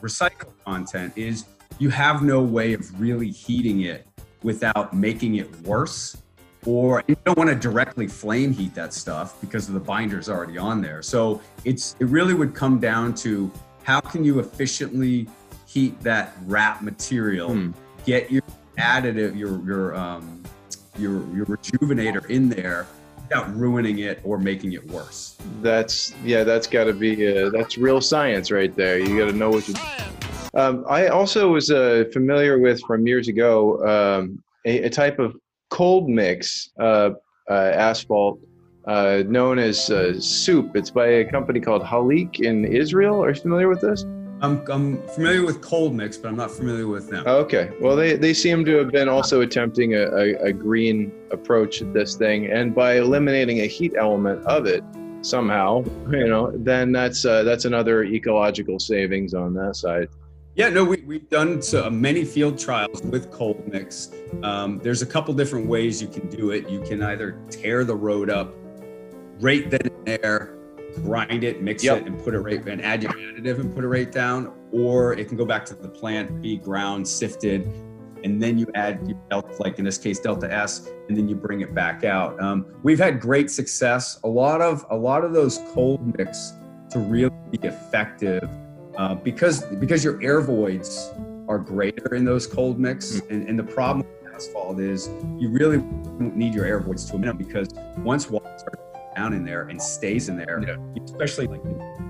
recycled 0.00 0.52
content 0.64 1.12
is 1.16 1.44
you 1.78 1.90
have 1.90 2.22
no 2.22 2.42
way 2.42 2.72
of 2.72 3.00
really 3.00 3.30
heating 3.30 3.82
it 3.82 4.06
without 4.42 4.92
making 4.94 5.36
it 5.36 5.60
worse 5.62 6.16
or 6.66 7.02
you 7.06 7.16
don't 7.24 7.36
want 7.36 7.50
to 7.50 7.56
directly 7.56 8.06
flame 8.06 8.52
heat 8.52 8.74
that 8.74 8.92
stuff 8.92 9.40
because 9.40 9.66
the 9.66 9.80
binder's 9.80 10.28
already 10.28 10.58
on 10.58 10.80
there 10.80 11.02
so 11.02 11.40
it's 11.64 11.96
it 12.00 12.06
really 12.06 12.34
would 12.34 12.54
come 12.54 12.78
down 12.78 13.14
to 13.14 13.50
how 13.82 14.00
can 14.00 14.24
you 14.24 14.38
efficiently 14.38 15.26
heat 15.66 15.98
that 16.00 16.34
RAP 16.46 16.82
material 16.82 17.52
Hmm. 17.52 17.70
get 18.04 18.30
your 18.30 18.42
additive 18.78 19.36
your 19.36 19.64
your 19.64 19.94
um 19.94 20.42
your 20.98 21.26
your 21.34 21.46
rejuvenator 21.46 22.24
in 22.30 22.48
there 22.48 22.86
without 23.22 23.54
ruining 23.56 24.00
it 24.00 24.20
or 24.24 24.38
making 24.38 24.72
it 24.72 24.86
worse 24.88 25.36
That's 25.62 26.14
yeah, 26.24 26.44
that's 26.44 26.66
got 26.66 26.84
to 26.84 26.92
be 26.92 27.26
uh, 27.26 27.50
that's 27.50 27.78
real 27.78 28.00
science 28.00 28.50
right 28.50 28.74
there. 28.74 28.98
You 28.98 29.18
got 29.18 29.30
to 29.30 29.36
know 29.36 29.50
what 29.50 29.66
you. 29.68 29.74
Um, 30.54 30.84
I 30.88 31.08
also 31.08 31.52
was 31.52 31.70
uh, 31.70 32.04
familiar 32.12 32.58
with 32.58 32.80
from 32.82 33.06
years 33.06 33.28
ago 33.28 33.84
um, 33.86 34.42
a, 34.64 34.84
a 34.84 34.90
type 34.90 35.18
of 35.18 35.36
cold 35.74 36.08
mix 36.08 36.70
uh, 36.78 37.10
uh, 37.50 37.52
asphalt 37.52 38.38
uh, 38.86 39.24
known 39.26 39.58
as 39.58 39.90
uh, 39.90 40.18
soup. 40.20 40.76
It's 40.76 40.90
by 40.90 41.06
a 41.06 41.24
company 41.24 41.58
called 41.58 41.82
Halik 41.82 42.38
in 42.38 42.64
Israel. 42.64 43.24
Are 43.24 43.30
you 43.30 43.40
familiar 43.40 43.68
with 43.68 43.80
this? 43.80 44.06
i'm, 44.40 44.64
I'm 44.68 45.06
familiar 45.08 45.44
with 45.44 45.62
cold 45.62 45.94
mix 45.94 46.18
but 46.18 46.28
i'm 46.28 46.36
not 46.36 46.50
familiar 46.50 46.88
with 46.88 47.08
them 47.08 47.22
Okay. 47.24 47.70
Well, 47.80 47.94
they, 47.94 48.16
they 48.16 48.34
seem 48.34 48.64
to 48.64 48.72
have 48.78 48.90
been 48.90 49.08
also 49.08 49.42
attempting 49.42 49.94
a, 49.94 50.04
a, 50.24 50.34
a 50.48 50.52
green 50.52 51.12
approach 51.30 51.80
at 51.80 51.94
this 51.94 52.16
thing, 52.16 52.46
and 52.46 52.74
by 52.74 52.96
eliminating 52.96 53.60
a 53.60 53.66
heat 53.66 53.94
element 53.96 54.44
of 54.44 54.66
it 54.66 54.82
somehow, 55.22 55.84
you 56.10 56.26
know, 56.26 56.52
then 56.56 56.92
that's 56.92 57.24
uh, 57.24 57.44
that's 57.44 57.64
another 57.64 58.04
ecological 58.04 58.78
savings 58.78 59.34
on 59.34 59.54
that 59.54 59.76
side. 59.76 60.08
Yeah, 60.56 60.68
no, 60.68 60.84
we, 60.84 60.98
we've 60.98 61.28
done 61.28 61.60
so, 61.60 61.90
many 61.90 62.24
field 62.24 62.58
trials 62.58 63.02
with 63.02 63.32
cold 63.32 63.66
mix. 63.66 64.12
Um, 64.44 64.78
there's 64.84 65.02
a 65.02 65.06
couple 65.06 65.34
different 65.34 65.66
ways 65.66 66.00
you 66.00 66.06
can 66.06 66.28
do 66.28 66.50
it. 66.52 66.68
You 66.68 66.80
can 66.80 67.02
either 67.02 67.40
tear 67.50 67.82
the 67.82 67.96
road 67.96 68.30
up 68.30 68.54
right 69.40 69.68
then 69.68 69.80
and 69.82 70.06
there, 70.06 70.56
grind 71.02 71.42
it, 71.42 71.60
mix 71.60 71.82
Yep. 71.82 72.02
it, 72.02 72.06
and 72.06 72.22
put 72.22 72.34
it 72.34 72.38
right 72.38 72.64
and 72.68 72.80
add 72.82 73.02
your 73.02 73.10
additive 73.12 73.58
and 73.58 73.74
put 73.74 73.82
it 73.82 73.88
right 73.88 74.12
down, 74.12 74.52
or 74.70 75.14
it 75.14 75.26
can 75.26 75.36
go 75.36 75.44
back 75.44 75.64
to 75.66 75.74
the 75.74 75.88
plant, 75.88 76.40
be 76.40 76.56
ground, 76.56 77.06
sifted, 77.08 77.68
and 78.22 78.40
then 78.40 78.56
you 78.56 78.68
add 78.76 79.00
your 79.08 79.18
delta, 79.30 79.60
like 79.60 79.80
in 79.80 79.84
this 79.84 79.98
case 79.98 80.20
Delta 80.20 80.50
S, 80.52 80.88
and 81.08 81.16
then 81.16 81.28
you 81.28 81.34
bring 81.34 81.62
it 81.62 81.74
back 81.74 82.04
out. 82.04 82.40
Um, 82.40 82.66
we've 82.84 82.98
had 82.98 83.20
great 83.20 83.50
success. 83.50 84.20
A 84.22 84.28
lot 84.28 84.62
of 84.62 84.86
a 84.90 84.96
lot 84.96 85.24
of 85.24 85.32
those 85.32 85.58
cold 85.72 86.16
mix 86.16 86.52
to 86.90 87.00
really 87.00 87.34
be 87.50 87.58
effective 87.66 88.48
uh, 88.96 89.14
because 89.14 89.62
because 89.76 90.04
your 90.04 90.22
air 90.22 90.40
voids 90.40 91.10
are 91.48 91.58
greater 91.58 92.14
in 92.14 92.24
those 92.24 92.46
cold 92.46 92.78
mix, 92.78 93.20
and, 93.30 93.48
and 93.48 93.58
the 93.58 93.64
problem 93.64 94.06
with 94.06 94.34
asphalt 94.34 94.80
is 94.80 95.08
you 95.38 95.48
really 95.48 95.78
need 96.18 96.54
your 96.54 96.64
air 96.64 96.80
voids 96.80 97.04
to 97.10 97.16
a 97.16 97.18
minimum 97.18 97.36
because 97.36 97.68
once 97.98 98.30
water 98.30 98.52
starts 98.58 98.80
down 99.14 99.32
in 99.32 99.44
there 99.44 99.68
and 99.68 99.80
stays 99.80 100.28
in 100.28 100.36
there, 100.36 100.58
especially 101.04 101.46
like 101.46 101.62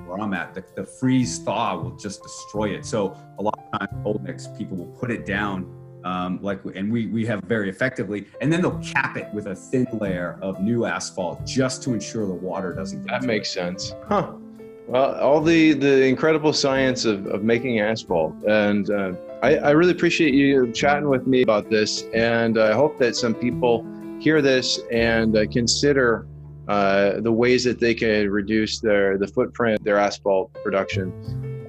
where 0.06 0.18
I'm 0.18 0.32
at, 0.32 0.54
the, 0.54 0.64
the 0.74 0.84
freeze 0.84 1.38
thaw 1.40 1.76
will 1.76 1.96
just 1.96 2.22
destroy 2.22 2.70
it. 2.70 2.86
So 2.86 3.16
a 3.38 3.42
lot 3.42 3.58
of 3.58 3.78
times 3.78 3.92
cold 4.02 4.22
mix 4.22 4.48
people 4.56 4.76
will 4.76 4.92
put 4.98 5.10
it 5.10 5.26
down. 5.26 5.80
Um, 6.04 6.38
like 6.42 6.60
and 6.74 6.92
we 6.92 7.06
we 7.06 7.24
have 7.26 7.40
very 7.44 7.70
effectively, 7.70 8.26
and 8.42 8.52
then 8.52 8.60
they'll 8.60 8.78
cap 8.80 9.16
it 9.16 9.26
with 9.32 9.46
a 9.46 9.54
thin 9.54 9.86
layer 9.94 10.38
of 10.42 10.60
new 10.60 10.84
asphalt 10.84 11.46
just 11.46 11.82
to 11.84 11.94
ensure 11.94 12.26
the 12.26 12.32
water 12.34 12.74
doesn't. 12.74 13.06
Get 13.06 13.20
That 13.20 13.26
makes 13.26 13.48
it. 13.50 13.52
sense. 13.52 13.94
Huh. 14.06 14.34
Well, 14.86 15.14
all 15.14 15.40
the, 15.40 15.72
the 15.72 16.04
incredible 16.04 16.52
science 16.52 17.04
of, 17.04 17.26
of 17.26 17.42
making 17.42 17.80
asphalt. 17.80 18.34
And 18.44 18.90
uh, 18.90 19.12
I, 19.42 19.56
I 19.56 19.70
really 19.70 19.92
appreciate 19.92 20.34
you 20.34 20.70
chatting 20.72 21.08
with 21.08 21.26
me 21.26 21.42
about 21.42 21.70
this. 21.70 22.04
And 22.14 22.58
I 22.58 22.72
hope 22.72 22.98
that 22.98 23.16
some 23.16 23.34
people 23.34 23.86
hear 24.20 24.42
this 24.42 24.80
and 24.90 25.36
uh, 25.36 25.46
consider 25.50 26.26
uh, 26.68 27.20
the 27.20 27.32
ways 27.32 27.64
that 27.64 27.80
they 27.80 27.94
can 27.94 28.30
reduce 28.30 28.80
their 28.80 29.18
the 29.18 29.26
footprint, 29.26 29.82
their 29.84 29.98
asphalt 29.98 30.52
production. 30.62 31.12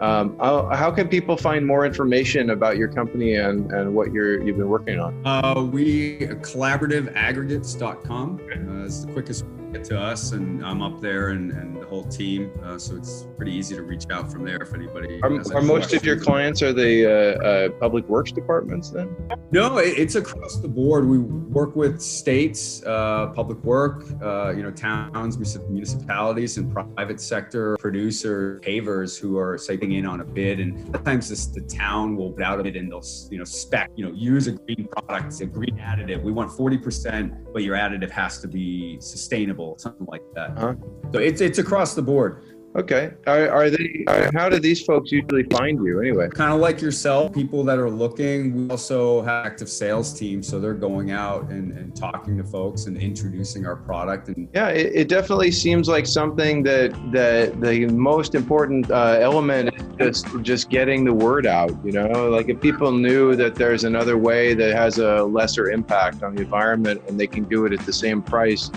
Um, 0.01 0.37
how, 0.39 0.91
can 0.91 1.07
people 1.07 1.37
find 1.37 1.65
more 1.65 1.85
information 1.85 2.49
about 2.49 2.75
your 2.77 2.89
company 2.89 3.35
and, 3.35 3.71
and 3.71 3.95
what 3.95 4.11
you're, 4.11 4.43
you've 4.43 4.57
been 4.57 4.67
working 4.67 4.99
on? 4.99 5.25
Uh, 5.25 5.63
we 5.63 6.17
collaborativeaggregates.com 6.19 8.39
uh, 8.39 8.83
is 8.83 9.05
the 9.05 9.13
quickest 9.13 9.45
get 9.75 9.85
to 9.85 9.99
us, 9.99 10.31
and 10.31 10.65
I'm 10.65 10.81
up 10.81 11.01
there 11.01 11.29
and, 11.29 11.51
and 11.51 11.81
the 11.81 11.85
whole 11.85 12.05
team. 12.05 12.51
Uh, 12.63 12.77
so 12.77 12.95
it's 12.95 13.27
pretty 13.35 13.51
easy 13.51 13.75
to 13.75 13.83
reach 13.83 14.05
out 14.09 14.31
from 14.31 14.45
there 14.45 14.61
if 14.61 14.73
anybody. 14.73 15.19
Are, 15.21 15.55
are 15.55 15.61
most 15.61 15.93
of 15.93 16.05
your 16.05 16.17
clients 16.17 16.61
are 16.61 16.71
they 16.71 17.05
uh, 17.05 17.41
uh, 17.41 17.69
public 17.71 18.07
works 18.07 18.31
departments 18.31 18.89
then? 18.89 19.15
No, 19.51 19.77
it, 19.77 19.97
it's 19.97 20.15
across 20.15 20.57
the 20.57 20.67
board. 20.67 21.07
We 21.07 21.19
work 21.19 21.75
with 21.75 22.01
states, 22.01 22.83
uh, 22.85 23.27
public 23.27 23.61
work, 23.63 24.05
uh, 24.21 24.53
you 24.55 24.63
know, 24.63 24.71
towns, 24.71 25.37
munici- 25.37 25.69
municipalities, 25.69 26.57
and 26.57 26.71
private 26.71 27.19
sector 27.19 27.75
producers, 27.77 28.61
pavers 28.61 29.19
who 29.19 29.37
are 29.37 29.57
siping 29.57 29.97
in 29.97 30.05
on 30.05 30.21
a 30.21 30.25
bid. 30.25 30.59
And 30.59 30.79
sometimes 30.93 31.29
this, 31.29 31.47
the 31.47 31.61
town 31.61 32.15
will 32.15 32.31
put 32.31 32.43
out 32.43 32.59
a 32.59 32.63
bid 32.63 32.75
and 32.75 32.91
they'll, 32.91 33.03
you 33.29 33.39
know, 33.39 33.43
spec, 33.43 33.91
you 33.95 34.05
know, 34.05 34.11
use 34.13 34.47
a 34.47 34.53
green 34.53 34.87
product, 34.87 35.39
a 35.41 35.45
green 35.45 35.77
additive. 35.77 36.23
We 36.23 36.31
want 36.31 36.51
40%, 36.51 37.53
but 37.53 37.63
your 37.63 37.75
additive 37.75 38.11
has 38.11 38.39
to 38.39 38.47
be 38.47 38.99
sustainable, 38.99 39.64
something 39.77 40.05
like 40.05 40.21
that. 40.35 40.51
Uh-huh. 40.57 40.75
So 41.11 41.19
it's 41.19 41.41
it's 41.41 41.57
across 41.57 41.95
the 41.95 42.03
board. 42.03 42.43
Okay. 42.75 43.11
Are, 43.25 43.49
are 43.49 43.69
they? 43.69 44.03
Are, 44.07 44.29
how 44.33 44.49
do 44.49 44.59
these 44.59 44.83
folks 44.83 45.09
usually 45.09 45.43
find 45.43 45.79
you 45.81 46.01
anyway? 46.01 46.27
kind 46.27 46.51
of 46.51 46.59
like 46.59 46.81
yourself, 46.81 47.33
people 47.33 47.63
that 47.63 47.79
are 47.79 47.89
looking. 47.89 48.53
We 48.53 48.69
also 48.69 49.21
have 49.21 49.45
active 49.45 49.69
sales 49.69 50.13
teams, 50.13 50.45
so 50.45 50.59
they're 50.59 50.73
going 50.73 51.11
out 51.11 51.49
and, 51.49 51.71
and 51.71 51.95
talking 51.95 52.37
to 52.37 52.43
folks 52.43 52.87
and 52.87 52.97
introducing 52.97 53.65
our 53.65 53.77
product. 53.77 54.27
And 54.27 54.49
Yeah, 54.53 54.69
it, 54.69 54.91
it 54.93 55.07
definitely 55.07 55.51
seems 55.51 55.87
like 55.87 56.05
something 56.05 56.63
that 56.63 56.91
that 57.13 57.61
the 57.61 57.85
most 57.87 58.35
important 58.35 58.91
uh, 58.91 59.19
element 59.21 59.73
is 59.99 60.21
just 60.23 60.41
just 60.41 60.69
getting 60.69 61.05
the 61.05 61.13
word 61.13 61.47
out. 61.47 61.71
You 61.85 61.93
know, 61.93 62.29
like 62.29 62.49
if 62.49 62.59
people 62.59 62.91
knew 62.91 63.37
that 63.37 63.55
there's 63.55 63.85
another 63.85 64.17
way 64.17 64.53
that 64.53 64.75
has 64.75 64.97
a 64.97 65.23
lesser 65.23 65.69
impact 65.69 66.23
on 66.23 66.35
the 66.35 66.41
environment 66.41 67.03
and 67.07 67.17
they 67.17 67.27
can 67.27 67.45
do 67.45 67.65
it 67.65 67.71
at 67.71 67.85
the 67.85 67.93
same 67.93 68.21
price. 68.21 68.69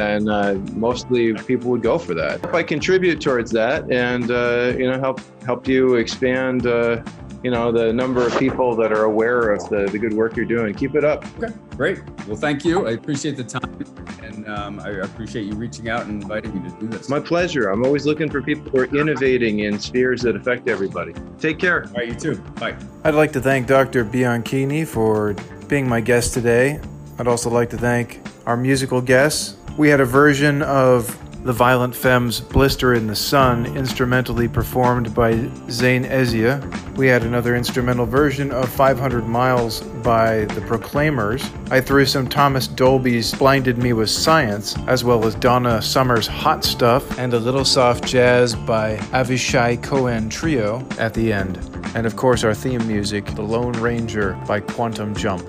Then 0.00 0.30
uh, 0.30 0.54
mostly 0.72 1.34
people 1.34 1.70
would 1.72 1.82
go 1.82 1.98
for 1.98 2.14
that. 2.14 2.42
If 2.42 2.54
I 2.54 2.62
contribute 2.62 3.20
towards 3.20 3.50
that 3.50 3.92
and 3.92 4.30
uh, 4.30 4.72
you 4.78 4.90
know 4.90 4.98
help 4.98 5.20
help 5.44 5.68
you 5.68 5.96
expand 5.96 6.66
uh, 6.66 7.02
you 7.42 7.50
know 7.50 7.70
the 7.70 7.92
number 7.92 8.26
of 8.26 8.38
people 8.38 8.74
that 8.76 8.92
are 8.92 9.04
aware 9.04 9.52
of 9.52 9.68
the, 9.68 9.90
the 9.92 9.98
good 9.98 10.14
work 10.14 10.36
you're 10.36 10.46
doing, 10.46 10.72
keep 10.72 10.94
it 10.94 11.04
up. 11.04 11.26
okay, 11.38 11.52
great. 11.76 11.98
Well, 12.26 12.38
thank 12.38 12.64
you. 12.64 12.88
I 12.88 12.92
appreciate 12.92 13.36
the 13.36 13.44
time, 13.44 13.84
and 14.22 14.48
um, 14.48 14.80
I 14.80 14.88
appreciate 14.88 15.44
you 15.44 15.52
reaching 15.52 15.90
out 15.90 16.06
and 16.06 16.22
inviting 16.22 16.62
me 16.62 16.70
to 16.70 16.76
do 16.80 16.86
this. 16.86 17.10
My 17.10 17.20
pleasure. 17.20 17.68
I'm 17.68 17.84
always 17.84 18.06
looking 18.06 18.30
for 18.30 18.40
people 18.40 18.70
who 18.70 18.78
are 18.78 18.96
innovating 18.96 19.60
in 19.60 19.78
spheres 19.78 20.22
that 20.22 20.34
affect 20.34 20.66
everybody. 20.66 21.12
Take 21.38 21.58
care. 21.58 21.84
All 21.88 21.92
right, 21.92 22.08
you 22.08 22.14
too. 22.14 22.36
Bye. 22.58 22.74
I'd 23.04 23.14
like 23.14 23.32
to 23.34 23.40
thank 23.42 23.66
Dr. 23.66 24.06
Bianchini 24.06 24.86
for 24.86 25.34
being 25.68 25.86
my 25.86 26.00
guest 26.00 26.32
today. 26.32 26.80
I'd 27.18 27.28
also 27.28 27.50
like 27.50 27.68
to 27.68 27.76
thank 27.76 28.22
our 28.46 28.56
musical 28.56 29.02
guests. 29.02 29.59
We 29.76 29.88
had 29.88 30.00
a 30.00 30.04
version 30.04 30.62
of 30.62 31.16
the 31.44 31.52
Violent 31.54 31.94
Femmes' 31.94 32.40
Blister 32.40 32.92
in 32.92 33.06
the 33.06 33.16
Sun, 33.16 33.64
instrumentally 33.76 34.46
performed 34.46 35.14
by 35.14 35.32
Zayn 35.68 36.06
Ezia. 36.06 36.60
We 36.96 37.06
had 37.06 37.22
another 37.22 37.56
instrumental 37.56 38.04
version 38.04 38.50
of 38.52 38.68
500 38.68 39.26
Miles 39.26 39.80
by 39.80 40.44
the 40.46 40.60
Proclaimers. 40.60 41.48
I 41.70 41.80
threw 41.80 42.04
some 42.04 42.28
Thomas 42.28 42.66
Dolby's 42.68 43.32
Blinded 43.32 43.78
Me 43.78 43.94
with 43.94 44.10
Science, 44.10 44.76
as 44.86 45.02
well 45.02 45.24
as 45.24 45.34
Donna 45.34 45.80
Summer's 45.80 46.26
Hot 46.26 46.62
Stuff, 46.62 47.18
and 47.18 47.32
a 47.32 47.38
little 47.38 47.64
soft 47.64 48.04
jazz 48.04 48.54
by 48.54 48.96
Avishai 49.12 49.82
Cohen 49.82 50.28
Trio 50.28 50.86
at 50.98 51.14
the 51.14 51.32
end. 51.32 51.58
And 51.94 52.06
of 52.06 52.16
course, 52.16 52.44
our 52.44 52.54
theme 52.54 52.86
music, 52.86 53.24
The 53.34 53.42
Lone 53.42 53.72
Ranger 53.72 54.38
by 54.46 54.60
Quantum 54.60 55.14
Jump. 55.14 55.42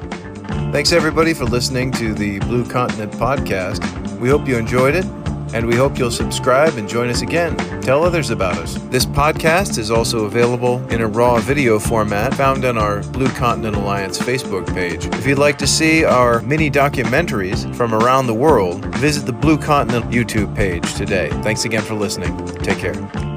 Thanks 0.72 0.92
everybody 0.92 1.34
for 1.34 1.46
listening 1.46 1.92
to 1.94 2.14
the 2.14 2.40
Blue 2.40 2.66
Continent 2.66 3.12
podcast. 3.14 3.82
We 4.20 4.30
hope 4.30 4.48
you 4.48 4.58
enjoyed 4.58 4.96
it. 4.96 5.06
and 5.54 5.68
we 5.68 5.76
hope 5.76 5.98
you'll 5.98 6.10
subscribe 6.10 6.78
and 6.78 6.88
join 6.88 7.10
us 7.10 7.22
again. 7.22 7.58
Tell 7.82 8.06
others 8.06 8.30
about 8.30 8.58
us. 8.58 8.76
This 8.90 9.06
podcast 9.06 9.78
is 9.78 9.92
also 9.92 10.24
available 10.24 10.82
in 10.90 11.02
a 11.02 11.08
raw 11.08 11.40
video 11.42 11.78
format 11.78 12.34
found 12.36 12.64
on 12.64 12.78
our 12.78 13.04
Blue 13.10 13.28
Continent 13.32 13.76
Alliance 13.76 14.18
Facebook 14.18 14.66
page. 14.74 15.08
If 15.08 15.28
you'd 15.28 15.38
like 15.40 15.58
to 15.58 15.68
see 15.68 16.06
our 16.06 16.42
mini 16.44 16.72
documentaries 16.72 17.76
from 17.76 17.94
around 17.94 18.28
the 18.28 18.34
world, 18.34 18.86
visit 18.96 19.26
the 19.26 19.34
Blue 19.34 19.58
Continent 19.58 20.10
YouTube 20.10 20.56
page 20.56 20.94
today. 20.94 21.30
Thanks 21.44 21.66
again 21.66 21.82
for 21.84 21.96
listening. 21.96 22.34
Take 22.60 22.78
care. 22.78 23.31